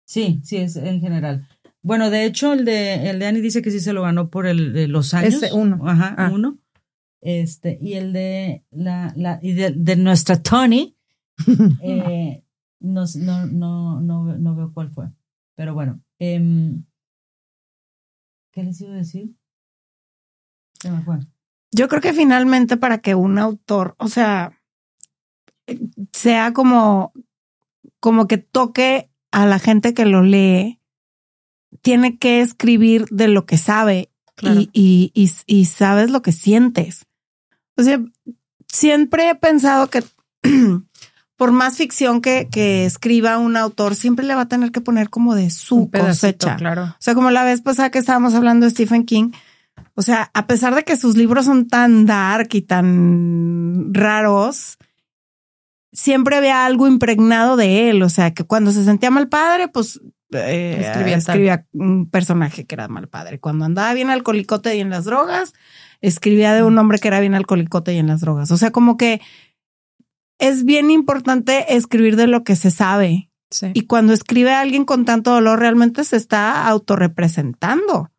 [0.06, 1.48] Sí, sí, es en general.
[1.82, 4.48] Bueno, de hecho, el de, el de Annie dice que sí se lo ganó por
[4.48, 5.36] el de los años.
[5.36, 5.88] Ese uno.
[5.88, 6.32] Ajá, ah.
[6.34, 6.58] uno.
[7.20, 10.98] Este, y el de la, la, y de, nuestra Tony,
[11.82, 12.44] eh,
[12.80, 15.10] no, no, no, no, no veo cuál fue.
[15.56, 16.84] Pero bueno, em,
[18.52, 19.34] ¿qué les iba a decir?
[21.74, 24.62] Yo creo que finalmente para que un autor, o sea,
[26.12, 27.14] sea como,
[28.00, 30.80] como que toque a la gente que lo lee,
[31.82, 34.10] tiene que escribir de lo que sabe
[34.42, 37.06] y, y, y, sabes lo que sientes.
[37.76, 38.00] O sea,
[38.68, 40.04] siempre he pensado que
[41.38, 45.10] por más ficción que, que, escriba un autor, siempre le va a tener que poner
[45.10, 46.56] como de su cosecha.
[46.56, 46.84] Claro.
[46.84, 49.32] O sea, como la vez pasada que estábamos hablando de Stephen King,
[49.96, 54.78] o sea, a pesar de que sus libros son tan dark y tan raros,
[55.92, 58.02] siempre había algo impregnado de él.
[58.02, 60.02] O sea, que cuando se sentía mal padre, pues
[60.32, 63.40] eh, escribía, un personaje que era mal padre.
[63.40, 65.54] Cuando andaba bien alcoholicote y en las drogas,
[66.02, 68.52] escribía de un hombre que era bien alcoholicote y en las drogas.
[68.52, 69.22] O sea, como que
[70.40, 73.30] es bien importante escribir de lo que se sabe.
[73.74, 78.10] Y cuando escribe a alguien con tanto dolor, realmente se está autorrepresentando.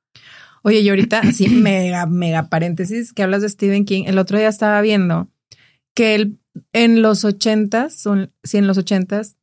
[0.64, 4.04] Oye, y ahorita, sí, mega, mega paréntesis, que hablas de Stephen King.
[4.06, 5.28] El otro día estaba viendo
[5.94, 6.38] que él
[6.72, 8.04] en los ochentas,
[8.42, 9.36] sí, en los ochentas,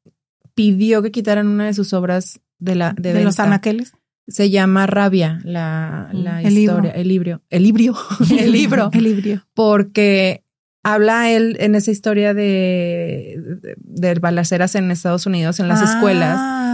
[0.55, 3.93] pidió que quitaran una de sus obras de la de, los anaqueles.
[4.27, 7.95] Se llama Rabia, la, mm, la el historia, el libro, el libro,
[8.39, 10.43] el libro, el libro, porque
[10.83, 13.39] habla él en esa historia de,
[13.77, 16.70] de, balaceras en Estados Unidos, en las escuelas ah.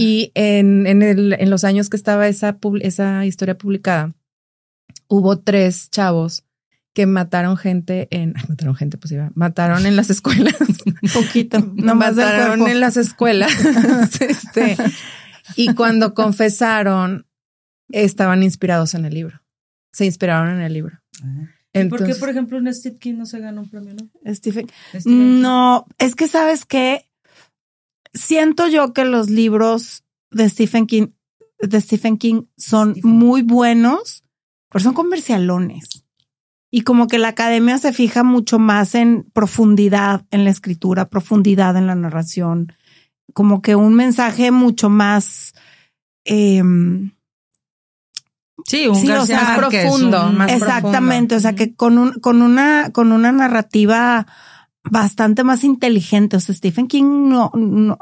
[0.00, 4.14] Y en, en, el, en los años que estaba esa, esa historia publicada,
[5.08, 6.44] hubo tres chavos
[6.94, 10.56] que mataron gente en, mataron gente, pues iba, mataron en las escuelas.
[11.02, 13.52] Un poquito, no mataron en las escuelas.
[14.20, 14.76] este,
[15.54, 17.26] y cuando confesaron,
[17.90, 19.42] estaban inspirados en el libro.
[19.92, 20.98] Se inspiraron en el libro.
[21.90, 23.94] ¿Por qué, por ejemplo, en Stephen King no se ganó un premio?
[23.94, 24.34] ¿no?
[24.34, 24.66] Stephen.
[25.04, 27.09] No, es que sabes que
[28.12, 31.08] siento yo que los libros de Stephen King,
[31.58, 34.24] de Stephen King son muy buenos,
[34.70, 36.04] pero son comercialones.
[36.70, 41.76] Y como que la academia se fija mucho más en profundidad en la escritura, profundidad
[41.76, 42.72] en la narración,
[43.32, 45.52] como que un mensaje mucho más...
[46.24, 47.12] Em,
[48.66, 50.28] sí, un más profundo.
[50.28, 54.26] Más exactamente, o sea que con, un, con, una, con una narrativa
[54.84, 56.36] bastante más inteligente.
[56.36, 57.98] O sea, Stephen King no, no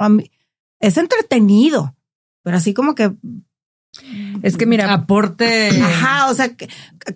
[0.80, 1.96] es entretenido,
[2.42, 3.12] pero así como que
[4.42, 5.68] es que mira, aporte.
[5.70, 6.54] Ajá, o sea,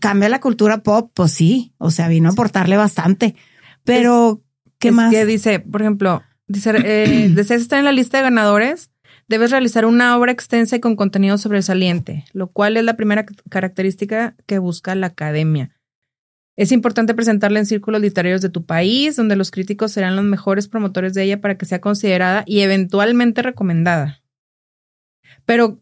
[0.00, 3.36] cambia la cultura pop, pues sí, o sea, vino a aportarle bastante.
[3.84, 4.42] Pero,
[4.78, 5.10] ¿qué más?
[5.10, 8.90] Que dice, por ejemplo, dice, eh, deseas estar en la lista de ganadores,
[9.28, 14.34] debes realizar una obra extensa y con contenido sobresaliente, lo cual es la primera característica
[14.46, 15.70] que busca la academia.
[16.56, 20.68] Es importante presentarla en círculos literarios de tu país, donde los críticos serán los mejores
[20.68, 24.22] promotores de ella para que sea considerada y eventualmente recomendada.
[25.46, 25.80] Pero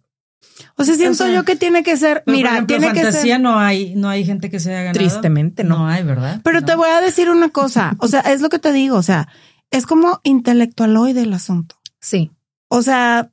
[0.77, 2.93] O sea, siento O sea, yo que tiene que ser, Pero, por mira, ejemplo, tiene
[2.95, 3.41] que fantasía ser.
[3.43, 4.99] no hay, no hay gente que se haya ganado.
[4.99, 5.79] Tristemente, no.
[5.81, 6.41] No hay, ¿verdad?
[6.45, 6.67] Pero No.
[6.67, 9.29] te voy a decir una cosa, o sea, es lo que te digo, o sea,
[9.71, 11.77] es como intelectualoide el asunto.
[12.01, 12.31] Sí.
[12.69, 13.33] O sea,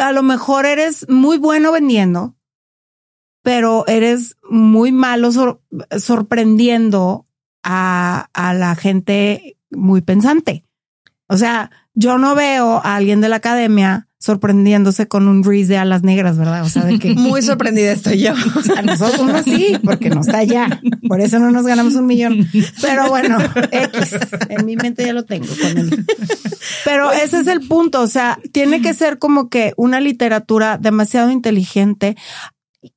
[0.00, 2.36] a lo mejor eres muy bueno vendiendo,
[3.42, 5.60] pero eres muy malo sor-
[5.98, 7.26] sorprendiendo
[7.62, 10.64] a, a la gente muy pensante.
[11.28, 15.78] O sea, yo no veo a alguien de la academia sorprendiéndose con un Reese de
[15.78, 16.64] alas negras, ¿verdad?
[16.64, 18.32] O sea, de que Muy sorprendida estoy yo.
[18.56, 20.80] o sea, nosotros no sí, porque no está allá.
[21.06, 22.48] Por eso no nos ganamos un millón.
[22.82, 23.38] Pero bueno,
[23.70, 24.16] X.
[24.48, 26.04] En mi mente ya lo tengo con él.
[26.84, 28.00] Pero ese es el punto.
[28.02, 32.16] O sea, tiene que ser como que una literatura demasiado inteligente.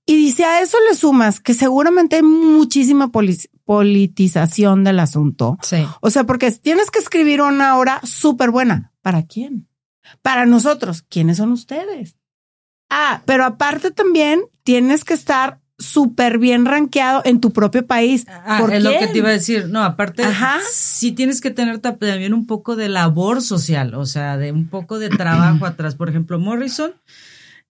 [0.06, 5.58] Y si a eso le sumas que seguramente hay muchísima poli- politización del asunto.
[5.62, 5.86] Sí.
[6.01, 8.91] O sea, porque tienes que escribir una hora súper buena.
[9.01, 9.67] ¿Para quién?
[10.21, 11.04] Para nosotros.
[11.08, 12.15] ¿Quiénes son ustedes?
[12.89, 18.25] Ah, pero aparte también tienes que estar súper bien rankeado en tu propio país.
[18.30, 19.67] Ah, ¿Por es lo que te iba a decir.
[19.69, 20.60] No, aparte, Ajá.
[20.71, 24.67] sí tienes que tener ta- también un poco de labor social, o sea, de un
[24.67, 25.95] poco de trabajo atrás.
[25.95, 26.91] Por ejemplo, Morrison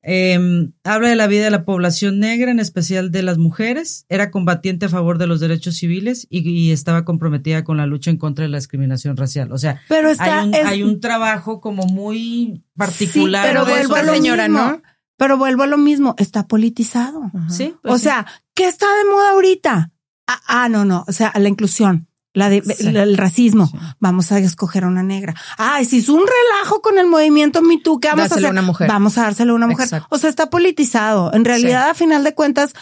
[0.03, 4.05] eh, habla de la vida de la población negra, en especial de las mujeres.
[4.09, 8.09] Era combatiente a favor de los derechos civiles y, y estaba comprometida con la lucha
[8.11, 9.51] en contra de la discriminación racial.
[9.51, 13.43] O sea, Pero está, hay, un, es- hay un trabajo como muy particular.
[13.45, 14.63] Sí, pero de vuelvo a lo señora, mismo.
[14.63, 14.81] ¿no?
[15.17, 16.15] Pero vuelvo a lo mismo.
[16.17, 17.21] Está politizado.
[17.49, 18.03] Sí, pues o sí.
[18.05, 19.91] sea, ¿qué está de moda ahorita?
[20.27, 21.05] Ah, ah, no, no.
[21.07, 22.87] O sea, la inclusión, la de, Sí.
[22.87, 23.67] el racismo.
[23.67, 23.77] Sí.
[23.99, 25.35] Vamos a escoger a una negra.
[25.57, 28.51] Ay, si es un relajo con el movimiento Me Too, ¿qué vamos Dáselo a hacer?
[28.51, 28.87] una mujer.
[28.87, 29.85] Vamos a dárselo a una mujer.
[29.85, 30.07] Exacto.
[30.09, 31.33] O sea, está politizado.
[31.33, 32.73] En realidad, a final de cuentas,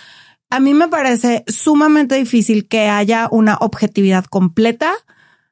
[0.51, 4.93] a mí me parece sumamente difícil que haya una objetividad completa.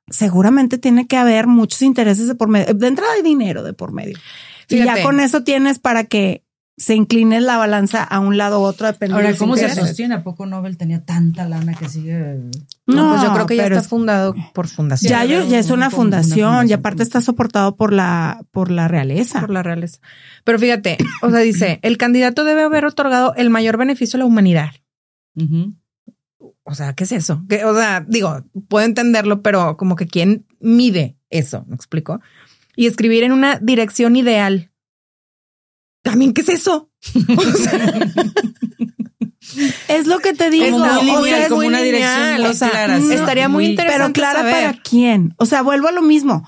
[0.09, 2.73] Seguramente tiene que haber muchos intereses de por medio.
[2.73, 4.17] De entrada hay dinero de por medio.
[4.69, 6.43] Y ya con eso tienes para que
[6.79, 10.13] se incline la balanza a un lado u otro dependiendo Ahora, ¿cómo se sostiene?
[10.13, 12.37] ¿A poco Nobel tenía tanta lana que sigue?
[12.85, 15.09] No, pues yo creo que ya está es- fundado por fundación.
[15.09, 18.87] Ya, yo- ya es una Una fundación, y aparte está soportado por la, por la
[18.87, 19.39] realeza.
[19.41, 19.99] por la realeza.
[20.43, 24.25] Pero fíjate, o sea, dice, el candidato debe haber otorgado el mayor beneficio a la
[24.25, 24.69] humanidad.
[26.63, 27.43] O sea, ¿qué es eso?
[27.49, 32.19] ¿Qué- o sea, digo, puedo entenderlo, pero como que quién mide eso, ¿me explico?
[32.75, 34.71] Y escribir en una dirección ideal.
[36.09, 36.89] También, ¿qué es eso?
[37.37, 37.93] O sea,
[39.87, 40.77] Es lo que te digo.
[40.77, 43.07] Como muy o sea, es como muy una dirección lineal, muy o sea, clara, no,
[43.07, 44.53] sí, estaría muy interesante Pero clara saber.
[44.71, 45.33] para quién.
[45.37, 46.47] O sea, vuelvo a lo mismo.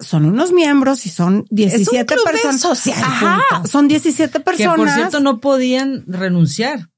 [0.00, 2.60] Son unos miembros y son 17 club de personas.
[2.60, 3.68] social, Ajá, punto.
[3.68, 4.76] son 17 Que personas.
[4.76, 6.90] por cierto no podían renunciar.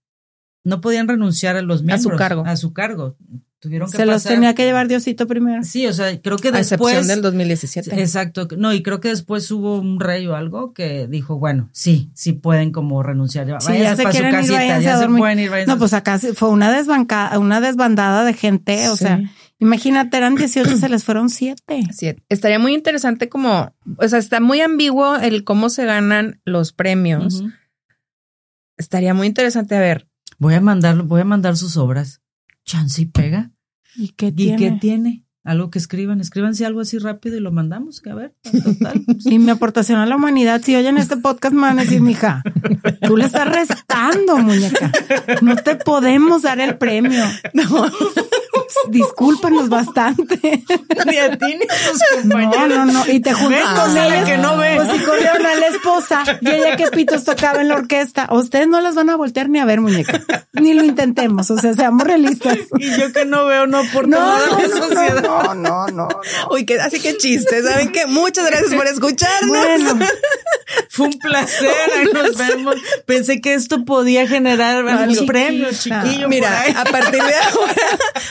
[0.65, 2.19] No podían renunciar a los miembros.
[2.19, 2.45] cargo.
[2.45, 3.17] A su cargo.
[3.61, 5.65] Tuvieron que Se los tenía que llevar Diosito primero.
[5.65, 7.09] Sí, o sea, creo que a excepción después.
[7.09, 8.01] del 2017.
[8.01, 8.47] Exacto.
[8.57, 12.35] No, y creo que después hubo un rey o algo que dijo, bueno, sí, sí
[12.35, 13.49] pueden como renunciar.
[13.49, 15.19] Ya, Sí, ya se quieren ir, casita, váyanse ya a se dormir.
[15.19, 15.73] pueden ir, váyanse.
[15.73, 18.89] No, pues acá fue una desbanca, una desbandada de gente.
[18.91, 19.05] O Sí.
[19.07, 19.21] sea,
[19.59, 21.81] imagínate, eran 18, se les fueron 7.
[21.93, 26.73] Sí, estaría muy interesante como, o sea, está muy ambiguo el cómo se ganan los
[26.73, 27.43] premios.
[28.77, 30.07] Estaría muy interesante a ver.
[30.39, 32.21] Voy a mandarlo, voy a mandar sus obras.
[32.69, 33.51] Chance y pega.
[33.97, 34.57] ¿Y qué ¿Y tiene?
[34.59, 35.25] qué tiene?
[35.43, 39.03] Algo que escriban, escríbanse algo así rápido y lo mandamos, que a ver, total.
[39.25, 42.43] Y mi aportación a la humanidad, si oyen este podcast, me van a decir, mija,
[43.01, 44.93] tú le estás restando, muñeca.
[45.41, 47.25] No te podemos dar el premio.
[47.55, 47.87] No.
[48.89, 50.39] Discúlpanos bastante.
[51.07, 52.69] Ni a ti ni a No, compañeros.
[52.69, 53.05] no, no.
[53.13, 54.25] Y te juntas Ven, con ellas.
[54.29, 54.75] que no ve.
[54.77, 58.29] Pues si corrieron a la esposa y ella que pitos tocaba en la orquesta.
[58.31, 60.21] Ustedes no las van a voltear ni a ver, muñeca.
[60.53, 61.51] Ni lo intentemos.
[61.51, 62.59] O sea, seamos realistas.
[62.79, 65.23] Y yo que no veo, no aporto No, nada a no, la no, sociedad.
[65.23, 66.09] no, no, no.
[66.51, 68.07] Uy, que, así que chiste, ¿saben qué?
[68.07, 69.49] Muchas gracias por escucharnos.
[69.49, 69.99] Bueno,
[70.91, 72.77] Fue un placer, ahí nos vemos.
[73.07, 75.27] Pensé que esto podía generar chiquito.
[75.27, 76.29] premio chiquillo.
[76.29, 77.75] Mira, a partir de ahora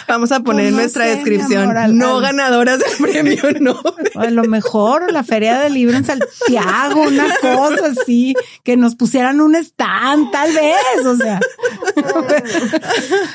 [0.07, 3.07] vamos a poner Pues en no nuestra sé, descripción amor, al- no al- ganadoras del
[3.11, 4.11] premio Nobel.
[4.15, 9.41] a lo mejor la feria del libro en Santiago, una cosa así, que nos pusieran
[9.41, 11.05] un stand, tal vez.
[11.05, 11.39] O sea,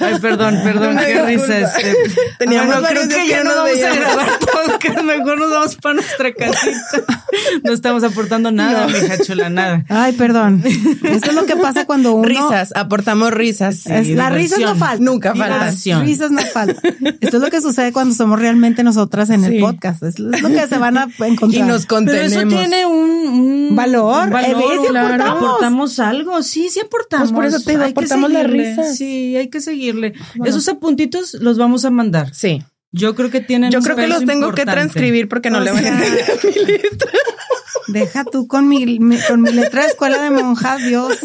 [0.01, 1.59] Ay, perdón, perdón, Una qué risa.
[1.61, 1.95] Este.
[2.39, 5.51] Teníamos Bueno, varios creo que ya que no no vamos a grabar podcast, mejor nos
[5.51, 7.23] vamos para nuestra casita.
[7.65, 9.85] No estamos aportando nada, mija chula, nada.
[9.89, 10.63] ay, perdón.
[10.65, 12.29] Eso es lo que pasa cuando uno.
[12.29, 13.77] Risas, aportamos risas.
[13.77, 15.05] Sí, las risas no faltan.
[15.05, 15.61] Nunca faltan.
[15.61, 16.82] Las risas no faltan.
[17.21, 19.57] Esto es lo que sucede cuando somos realmente nosotras en Sí.
[19.57, 20.03] el podcast.
[20.03, 21.65] Es, lo que se van a encontrar.
[21.65, 22.49] Y nos Pero eso contenemos.
[22.49, 23.01] tiene un,
[23.71, 24.29] un Valor.
[24.29, 24.81] un Eh, ¿ves?
[24.83, 25.25] Sí claro.
[25.25, 25.99] aportamos.
[25.99, 26.43] Algo.
[26.43, 27.31] Sí, sí aportamos.
[27.33, 28.71] Pues por eso te digo, aportamos seguirle.
[28.71, 28.97] risas.
[28.97, 30.13] Sí, hay que seguirle.
[30.45, 32.35] Esos apuntitos los vamos a mandar.
[32.35, 32.63] Sí.
[32.95, 35.71] Yo creo que tienen Yo creo que los tengo que transcribir porque no O le
[35.73, 37.11] van a entender a mi letra.
[37.89, 41.17] Deja tú con mi, mi- con mi letra de escuela de monjas, Dios.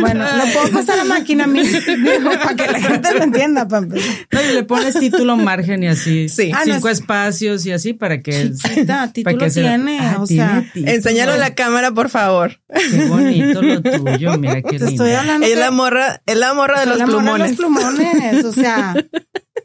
[0.00, 3.84] Bueno, lo puedo pasar a máquina, mi, digo, para que la gente lo entienda, para
[3.86, 4.10] empezar.
[4.30, 6.28] No, y le pones título margen y así.
[6.28, 6.50] Sí.
[6.54, 8.52] Ah, Cinco es- espacios y así para que.
[8.52, 10.44] Chiquita, para título que se- tiene, Ah, o tiene
[10.74, 10.92] sea.
[10.94, 12.60] Enséñalo a la cámara, por favor.
[12.90, 16.54] Qué bonito lo tuyo, mira qué te estoy hablando Es que- la morra, es la
[16.54, 17.50] morra de los la morra de plumones.
[17.50, 18.94] Los plumones, o sea,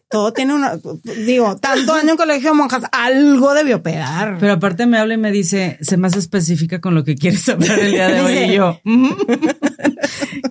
[0.10, 0.80] todo tiene una,
[1.26, 4.38] digo, tanto año en colegio de monjas, algo debió pegar.
[4.40, 7.80] Pero aparte me habla y me dice, sé más específica con lo que quieres hablar
[7.80, 8.32] el día de hoy.
[8.34, 8.80] Dice- Y yo.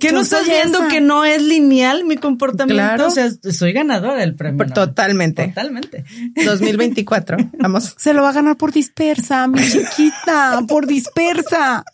[0.01, 2.74] ¿Qué no estás viendo que no es lineal mi comportamiento?
[2.74, 3.07] Claro.
[3.07, 4.66] O sea, soy ganadora del premio.
[4.72, 5.49] Totalmente.
[5.49, 6.05] Totalmente.
[6.45, 7.36] 2024.
[7.59, 7.95] Vamos.
[7.99, 11.84] Se lo va a ganar por dispersa, mi chiquita, por dispersa.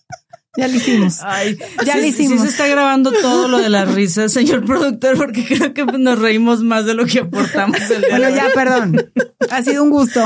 [0.57, 1.20] Ya lo hicimos.
[1.22, 2.42] Ay, Ya sí, lo sí hicimos.
[2.42, 6.62] se está grabando todo lo de las risas, señor productor, porque creo que nos reímos
[6.62, 9.11] más de lo que aportamos el día Bueno, de ya, perdón.
[9.48, 10.24] Ha sido un gusto.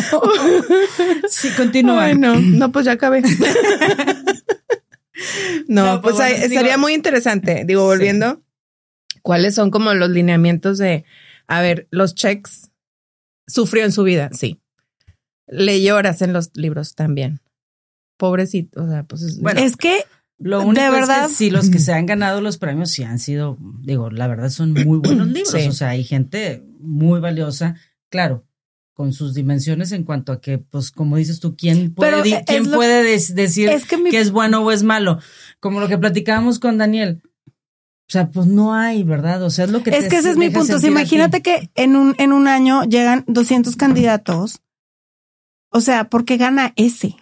[1.29, 2.05] Sí, continúa.
[2.05, 3.23] Ay, no, no, pues ya acabé.
[5.69, 7.65] no, No, pues pues bueno, digo- muy interesante.
[7.67, 8.43] Digo, volviendo,
[9.23, 11.05] ¿cuáles son como los lineamientos de,
[11.47, 12.71] a ver, los checks
[13.47, 14.31] sufrió en su vida?
[14.33, 14.61] Sí.
[15.47, 17.41] Le lloras en los libros también.
[18.17, 20.05] Pobrecito, o sea, pues es- Bueno, Es que
[20.39, 21.25] Lo único De verdad.
[21.27, 24.27] es que sí, los que se han ganado los premios sí han sido, digo, la
[24.27, 25.51] verdad son muy buenos libros.
[25.53, 25.69] Sí.
[25.69, 27.77] O sea, hay gente muy valiosa,
[28.11, 28.45] claro,
[28.95, 32.71] con sus dimensiones en cuanto a que, pues, como dices tú, ¿quién puede, di- quién
[32.71, 35.19] lo- puede des- decir es que mi que es bueno o es malo?
[35.61, 37.21] Como lo que platicábamos con Daniel.
[38.07, 39.43] O sea, pues no hay, ¿verdad?
[39.43, 40.77] O sea, es lo que Es te que ese es mi punto.
[40.77, 44.61] A imagínate que en un, en un año llegan 200 candidatos.
[45.71, 47.17] O sea, ¿por qué gana ese?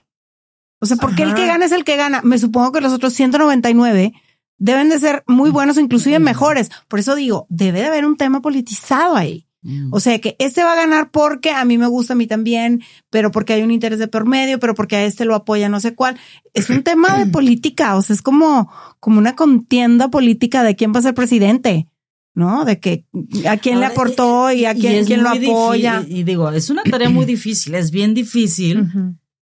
[0.80, 2.20] O sea, ¿por qué el que gana es el que gana?
[2.22, 4.12] Me supongo que los otros 199
[4.58, 6.70] deben de ser muy buenos, inclusive mejores.
[6.88, 9.46] Por eso digo, debe de haber un tema politizado ahí.
[9.92, 12.82] O sea, que este va a ganar porque a mí me gusta, a mí también,
[13.10, 15.78] pero porque hay un interés de por medio, pero porque a este lo apoya no
[15.78, 16.18] sé cuál.
[16.52, 20.92] Es un tema de política, o sea, es como, como una contienda política de quién
[20.92, 21.88] va a ser presidente,
[22.34, 22.64] ¿no?
[22.64, 23.06] De que
[23.48, 26.00] a quién le aportó y a quién, quién lo apoya.
[26.00, 28.88] difícil, Y digo, es una tarea muy difícil, es bien difícil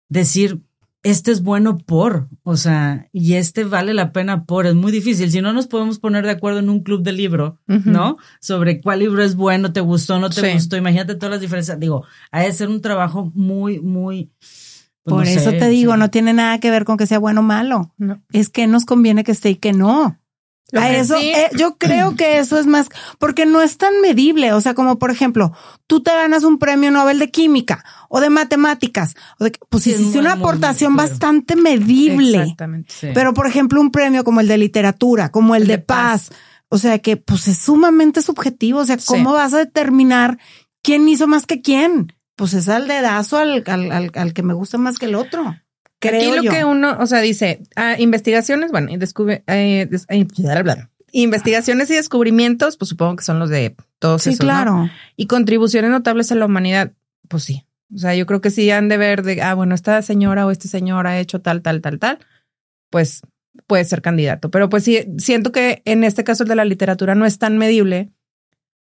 [0.08, 0.62] decir,
[1.06, 5.30] este es bueno por, o sea, y este vale la pena por, es muy difícil.
[5.30, 7.60] Si no nos podemos poner de acuerdo en un club de libro.
[7.68, 8.18] ¿no?
[8.42, 10.54] Sobre cuál libro es bueno, te gustó, no te Sí.
[10.54, 11.80] gustó, imagínate todas las diferencias.
[11.80, 14.32] Digo, ha de ser un trabajo muy, muy...
[14.40, 16.00] pues, Por no eso sé, te digo, sí.
[16.00, 17.94] no tiene nada que ver con que sea bueno o malo.
[17.98, 18.24] No.
[18.34, 20.18] Es que nos conviene que esté y que no.
[20.74, 22.90] A eso, sí- eh, yo creo que eso es más,
[23.20, 24.52] porque no es tan medible.
[24.54, 25.54] O sea, como por ejemplo,
[25.88, 29.92] tú te ganas un premio Nobel de química o de matemáticas, o de, pues Sí,
[29.94, 32.40] es hiciste una muy, aportación bastante medible.
[32.40, 32.94] Exactamente.
[33.00, 33.08] Sí.
[33.14, 36.32] Pero por ejemplo, un premio como el de literatura, como el, de, paz,
[36.70, 38.80] o sea que pues es sumamente subjetivo.
[38.80, 38.98] O sea.
[39.06, 40.40] ¿cómo vas a determinar
[40.82, 42.12] quién hizo más que quién?
[42.36, 45.56] Pues es al dedazo al, al, al, al que me gusta más que el otro.
[46.08, 46.52] Creo Aquí lo yo.
[46.52, 50.26] que uno, o sea, dice, ah, investigaciones, bueno, y descubre, eh, des- eh,
[51.12, 54.46] investigaciones y descubrimientos, pues supongo que son los de todos Sí, esos, ¿no?
[54.46, 54.90] claro.
[55.16, 56.92] Y contribuciones notables a la humanidad,
[57.30, 57.66] pues sí.
[57.94, 60.52] O sea, yo creo que sí han de ver de, ah, bueno, esta señora o
[60.52, 62.20] este señor ha hecho tal, tal, tal, tal,
[62.90, 63.22] pues
[63.68, 64.50] puede ser candidato.
[64.52, 67.58] Pero pues sí, siento que en este caso el de la literatura no es tan
[67.58, 68.12] medible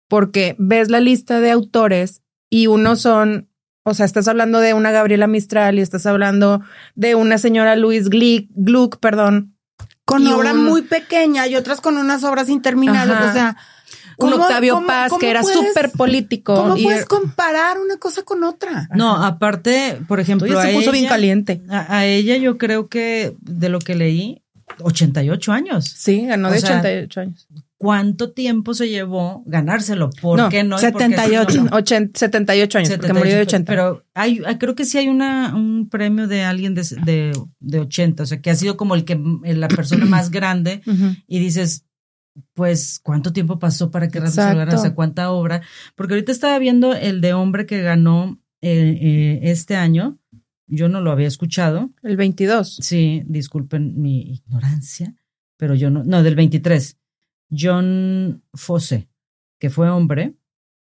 [0.08, 3.50] porque ves la lista de autores y unos son,
[3.84, 6.62] o sea, estás hablando de una Gabriela Mistral y estás hablando
[6.96, 9.56] de una señora Louise Gluck, Gluck perdón,
[10.06, 13.16] Con obra un- muy pequeña y otras con unas obras interminables.
[13.18, 13.30] Ajá.
[13.30, 13.58] O sea,
[14.18, 16.56] un ¿cómo- Octavio cómo- Paz cómo que era súper político.
[16.56, 18.88] ¿Cómo y puedes comparar una cosa con otra?
[18.96, 21.62] No, aparte, por ejemplo, a se puso bien caliente.
[21.70, 24.44] A, a ella yo creo que de lo que leí,
[24.82, 25.86] 88 años.
[25.86, 27.48] Sí, ganó O de sea, 88 años.
[27.84, 30.10] ¿Cuánto tiempo se llevó ganárselo?
[30.22, 30.78] ¿Por No, qué no?
[30.78, 31.64] ¿Y por qué sí 78.
[31.66, 31.76] no?
[31.76, 33.70] 80, 78 años, porque 78, murió de 80.
[33.70, 38.24] Pero hay, creo que sí hay una, un premio de alguien de, de, de 80,
[38.24, 40.82] o sea, que ha sido como el que la persona más grande
[41.28, 41.86] y dices,
[42.54, 44.78] pues, ¿cuánto tiempo pasó para que ganara?
[44.78, 45.62] O sea, ¿cuánta obra?
[45.98, 50.20] Porque ahorita estaba viendo el de hombre que ganó eh, eh, este año.
[50.68, 51.92] Yo no lo había escuchado.
[52.02, 52.78] El 22.
[52.82, 55.16] Sí, disculpen mi ignorancia,
[55.58, 56.98] pero yo no, no, del 23.
[57.58, 59.08] John Fosse,
[59.60, 60.36] que fue hombre.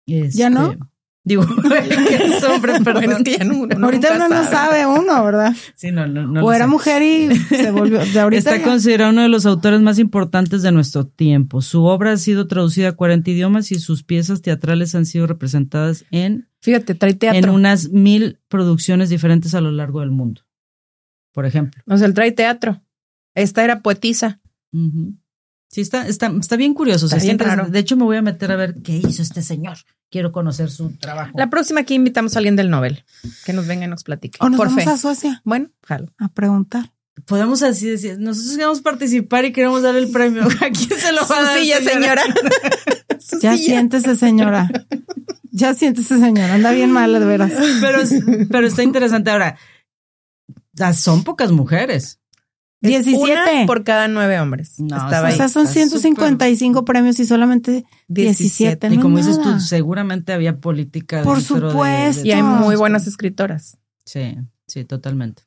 [0.05, 0.71] ¿Ya no?
[0.71, 0.83] este,
[1.27, 1.43] Digo,
[2.07, 3.03] que es hombre, perdón.
[3.05, 5.55] Bueno, es que ya no, uno Ahorita uno no sabe uno, ¿verdad?
[5.73, 8.05] Sí, no, no, no o lo era mujer y se volvió.
[8.05, 11.63] De ahorita Está ya- considerado uno de los autores más importantes de nuestro tiempo.
[11.63, 16.05] Su obra ha sido traducida a 40 idiomas y sus piezas teatrales han sido representadas
[16.11, 17.53] en, Fíjate, trae en teatro.
[17.53, 20.43] unas mil producciones diferentes a lo largo del mundo.
[21.33, 21.81] Por ejemplo.
[21.87, 22.83] O sea, él trae teatro.
[23.33, 24.39] Esta era poetisa.
[25.75, 27.07] Sí, está, está, está bien curioso.
[27.07, 27.61] o sea, Está bien está interesante.
[27.63, 27.69] raro.
[27.73, 29.75] De hecho, me voy a meter a ver qué hizo este señor.
[30.09, 31.33] Quiero conocer su trabajo.
[31.37, 33.03] La próxima aquí invitamos a alguien del Nobel
[33.43, 34.37] que nos venga y nos platique.
[34.39, 34.89] O nos Por vamos fe.
[34.89, 36.13] a Suecia Bueno, jalo.
[36.17, 36.93] a preguntar.
[37.25, 40.43] Podemos así decir, nosotros queremos participar y queremos dar el premio.
[40.61, 41.59] ¿A quién se lo va a dar?
[41.59, 42.21] Sí, ya, señora.
[43.19, 43.65] Su Ya silla.
[43.65, 44.69] siéntese, señora.
[45.51, 46.53] Ya siéntese, señora.
[46.53, 47.51] Anda bien mal, de veras.
[47.81, 47.99] Pero,
[48.49, 49.29] pero está interesante.
[49.29, 49.57] Ahora,
[50.79, 52.21] ah, son pocas mujeres.
[52.85, 53.33] Es 17.
[53.33, 54.79] una por cada nueve hombres.
[54.79, 55.35] No, Estaba O ahí.
[55.37, 58.87] sea, son Está 155 premios y solamente 17.
[58.87, 61.21] y no como es dices tú, seguramente había política.
[61.23, 62.21] Por de- supuesto.
[62.21, 63.77] de- Y hay muy buenas escritoras.
[64.05, 65.43] Sí, sí, totalmente.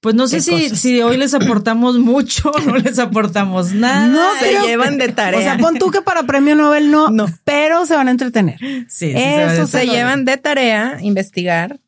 [0.00, 4.06] Pues no sé si, si hoy les aportamos mucho o no les aportamos nada.
[4.06, 5.40] No, Se llevan de tarea.
[5.40, 7.26] O sea, pon tú que para premio Nobel no, No.
[7.42, 8.58] pero se van a entretener.
[8.60, 11.80] Sí, sí, Eso se se llevan de tarea investigar.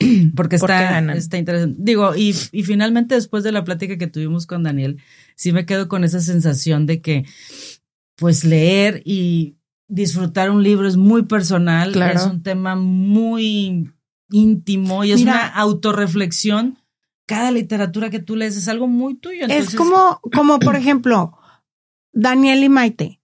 [0.34, 1.76] porque ¿Por qué está, está interesante.
[1.78, 4.98] Digo, y, y finalmente después de la plática que tuvimos con Daniel,
[5.36, 7.24] sí me quedo con esa sensación de que,
[8.16, 9.56] pues leer y
[9.88, 12.18] disfrutar un libro es muy personal, Claro.
[12.18, 13.90] es un tema muy
[14.30, 15.32] íntimo y es Mira.
[15.32, 16.78] una autorreflexión.
[17.26, 19.46] Cada literatura que tú lees es algo muy tuyo.
[19.48, 21.36] Es como, como por ejemplo,
[22.12, 23.20] Daniel y Maite.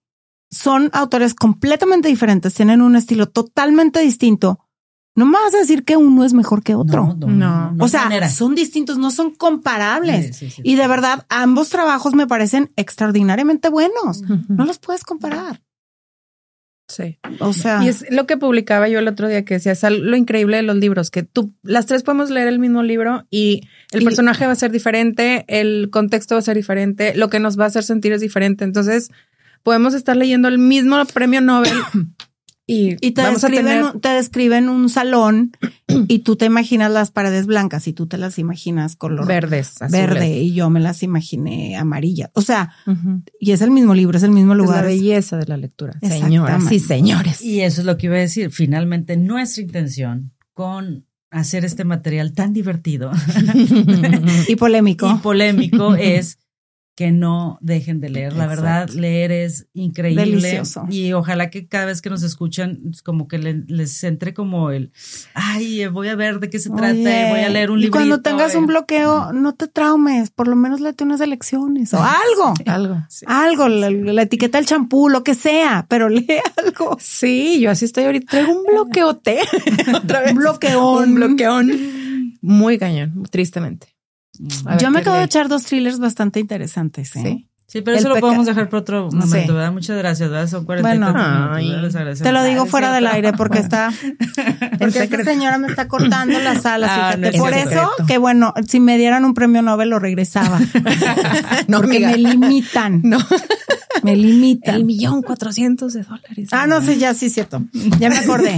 [0.49, 4.59] Son autores completamente diferentes, tienen un estilo totalmente distinto.
[5.17, 7.17] No me vas a decir que uno es mejor que otro.
[7.27, 7.75] No.
[7.79, 8.29] o sea, manera.
[8.29, 10.27] son distintos, no son comparables.
[10.37, 10.61] Sí, sí, sí.
[10.63, 14.21] Y de verdad, ambos trabajos me parecen extraordinariamente buenos.
[14.47, 15.61] No los puedes comparar.
[16.89, 17.17] Sí.
[17.39, 20.15] O sea, Y es lo que publicaba yo el otro día que decía, es lo
[20.15, 24.03] increíble de los libros, que tú, las tres podemos leer el mismo libro y el
[24.03, 27.59] Y- personaje va a ser diferente, el contexto va a ser diferente, lo que nos
[27.59, 28.63] va a hacer sentir es diferente.
[28.63, 29.09] Entonces,
[29.63, 31.73] podemos estar leyendo el mismo premio Nobel
[32.69, 35.51] y, y te vamos a describen, tener te describen un salón
[36.09, 39.91] y tú te imaginas las paredes blancas y tú te las imaginas color verdes, azules.
[39.93, 42.29] verde y yo me las imaginé amarillas.
[42.33, 42.73] O sea,
[43.39, 44.85] y es el mismo libro, es el mismo Es la lugar.
[44.85, 45.93] es- belleza de la lectura.
[46.01, 47.41] Señoras y señores.
[47.41, 48.51] Y eso es lo que iba a decir.
[48.51, 53.11] Finalmente, nuestra intención con hacer este material tan divertido
[54.47, 55.09] y polémico.
[55.11, 56.39] y polémico es
[56.97, 58.33] que no dejen de leer.
[58.33, 58.63] La Exacto.
[58.63, 60.25] verdad, leer es increíble.
[60.25, 60.87] Delicioso.
[60.89, 64.91] Y ojalá que cada vez que nos escuchan, como que le- les entre como el,
[65.35, 67.99] ay, voy a ver de qué se trata, voy a leer un y libro.
[67.99, 72.55] cuando tengas un bloqueo, no te traumes, por lo menos léete unas elecciones o algo.
[72.65, 72.97] Algo.
[73.27, 76.25] Algo, la, la etiqueta del champú, lo que sea, pero lee
[76.65, 76.97] algo.
[76.99, 78.25] Sí, yo así estoy ahorita.
[78.31, 79.37] Traigo un bloqueote.
[79.95, 80.31] Otra vez.
[80.31, 81.09] Un bloqueón.
[81.09, 81.71] Un bloqueón.
[82.41, 83.95] Muy cañón, tristemente.
[84.79, 87.15] Yo me acabo de echar dos thrillers bastante interesantes.
[87.15, 87.21] ¿eh?
[87.23, 87.47] Sí.
[87.69, 89.53] Sí, pero El eso lo podemos dejar por otro momento.
[89.53, 89.73] ¿verdad?
[89.73, 90.47] Muchas gracias, ¿verdad?
[90.47, 92.15] Son 40 y Bueno.
[92.23, 93.91] Te lo digo es fuera del aire porque está.
[94.79, 96.89] Porque esta señora me está cortando las alas.
[96.93, 100.59] Ah, no es Por eso, que bueno, si me dieran un premio Nobel lo regresaba.
[101.67, 102.11] No, porque amiga.
[102.11, 103.01] me limitan.
[103.03, 103.17] No.
[104.03, 104.75] Me limitan.
[104.75, 106.49] El millón cuatrocientos de dólares.
[106.51, 107.63] Ah, no sé, ya sí, cierto.
[107.99, 108.55] Ya me acordé.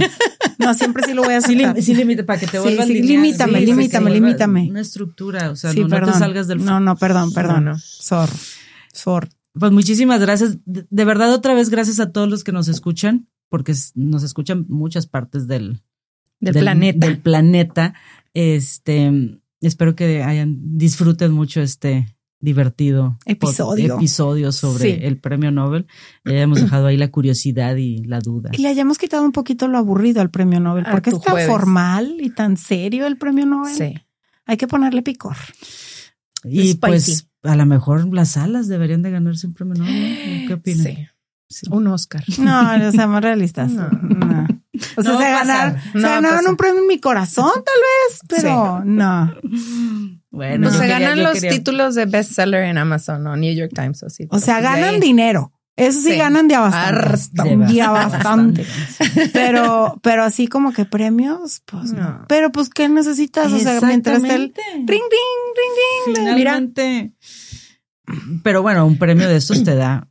[0.58, 1.82] No, siempre sí lo voy a Sí, hacer.
[1.82, 4.68] sí, limita para que te Sí, vuelvas sí, limítame, Sí, sí, limítame, sí, limítame.
[4.70, 6.18] Una estructura, o sea, Sí, no, no te perdón.
[6.18, 7.64] salgas del No, no, perdón, perdón.
[7.64, 7.76] No,
[8.92, 9.28] Sor.
[9.52, 10.58] Pues muchísimas gracias.
[10.64, 15.06] De, verdad, otra vez, gracias a todos los que nos escuchan, porque nos escuchan muchas
[15.06, 15.82] partes del,
[16.38, 17.06] Del, planeta.
[17.06, 17.94] Del planeta.
[18.34, 23.96] Este, espero que hayan, disfruten mucho este divertido Episodio.
[23.96, 24.98] episodio sobre Sí.
[25.02, 25.86] el premio Nobel.
[26.24, 28.50] Le hayamos dejado ahí la curiosidad y la duda.
[28.54, 30.86] Y le hayamos quitado un poquito lo aburrido al premio Nobel.
[30.86, 31.48] A porque es tan jueves.
[31.50, 33.74] formal y tan serio el premio Nobel.
[33.74, 33.94] Sí.
[34.46, 35.36] Hay que ponerle picor.
[36.44, 36.74] Y Spicy.
[36.78, 40.44] pues, a lo mejor las alas deberían de ganarse un premio Nobel.
[40.46, 40.86] ¿Qué opinan?
[40.86, 41.06] Sí.
[41.48, 41.66] Sí.
[41.70, 42.22] Un Oscar.
[42.38, 43.70] No, o sea, más realistas.
[43.72, 43.88] No.
[43.90, 44.46] No.
[44.96, 48.82] O sea, No se, ganar- No ganaron un premio en mi corazón, tal vez, pero
[48.84, 49.34] no.
[50.30, 53.52] Bueno, No yo se quería- ganan los quería- títulos de bestseller en Amazon o New
[53.54, 54.26] York Times o así.
[54.30, 55.52] O sea, pues, ganan dinero.
[55.80, 56.16] Eso sí, Sí.
[56.16, 57.56] ganan de bastante.
[57.56, 58.66] De Ya bastante.
[59.32, 62.02] Pero, pero así como que premios, pues no.
[62.02, 62.24] No.
[62.28, 63.52] Pero pues, ¿qué necesitas?
[63.52, 64.96] O sea, mientras el ring, ding,
[66.06, 66.34] ring, ding.
[66.34, 66.60] Mira.
[68.42, 70.08] Pero bueno, un premio de estos te da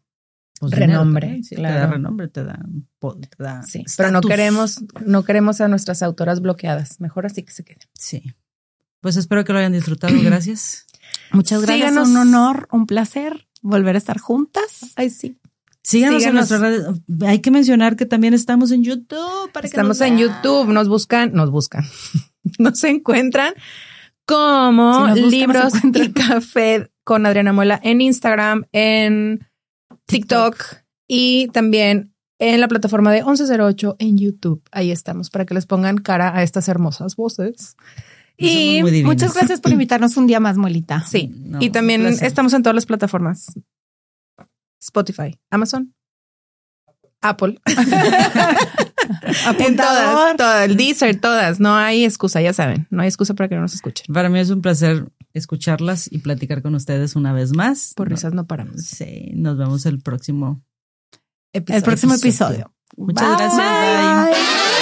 [0.59, 2.59] pues, Renombre, dinero también, sí, Te da renombre, te da,
[2.99, 6.99] te da Sí, pero no queremos, no queremos a nuestras autoras bloqueadas.
[6.99, 7.87] Mejor así que se queden.
[7.93, 8.35] Sí.
[8.99, 10.13] Pues espero que lo hayan disfrutado.
[10.21, 10.85] Gracias.
[11.31, 11.89] muchas gracias.
[11.89, 12.09] Síganos.
[12.09, 14.91] Un honor, un placer volver a estar juntas.
[14.95, 15.37] Ay, sí.
[15.83, 16.51] Síganos, Síganos.
[16.51, 17.01] en nuestras redes.
[17.27, 19.51] Hay que mencionar que también estamos en YouTube.
[19.51, 20.17] Para que Estamos nos en.
[20.17, 21.85] YouTube, nos buscan, nos buscan,
[22.59, 23.53] nos encuentran
[24.25, 29.47] como Si buscan, libros y café con Adriana Muela en Instagram, en
[30.05, 30.55] TikTok,
[31.07, 34.61] y también en la plataforma de 1108 en YouTube.
[34.71, 37.75] Ahí estamos para que les pongan cara a estas hermosas voces.
[38.37, 38.81] Y.
[39.03, 41.03] Muchas gracias por invitarnos un día más, Muelita.
[41.05, 43.47] sí, No, y también estamos en todas las plataformas
[44.79, 45.93] Spotify, Amazon,
[47.21, 47.59] Apple.
[49.59, 51.59] en todas, todas, el Deezer, todas.
[51.59, 52.87] No hay excusa, ya saben.
[52.89, 54.05] No hay excusa para que no nos escuchen.
[54.13, 57.93] Para mí es un placer escucharlas y platicar con ustedes una vez más.
[57.95, 58.81] Por risas no paramos.
[58.81, 60.63] Sí, nos vemos el próximo
[61.53, 62.73] El próximo episodio.
[62.97, 63.57] Muchas gracias.
[63.57, 64.79] Bye.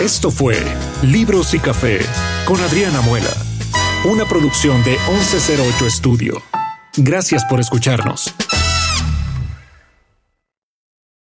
[0.00, 0.56] Esto fue
[1.02, 2.00] Libros y Café
[2.46, 3.30] con Adriana Muela,
[4.04, 6.42] una producción de 1108 Estudio.
[6.96, 8.34] Gracias por escucharnos.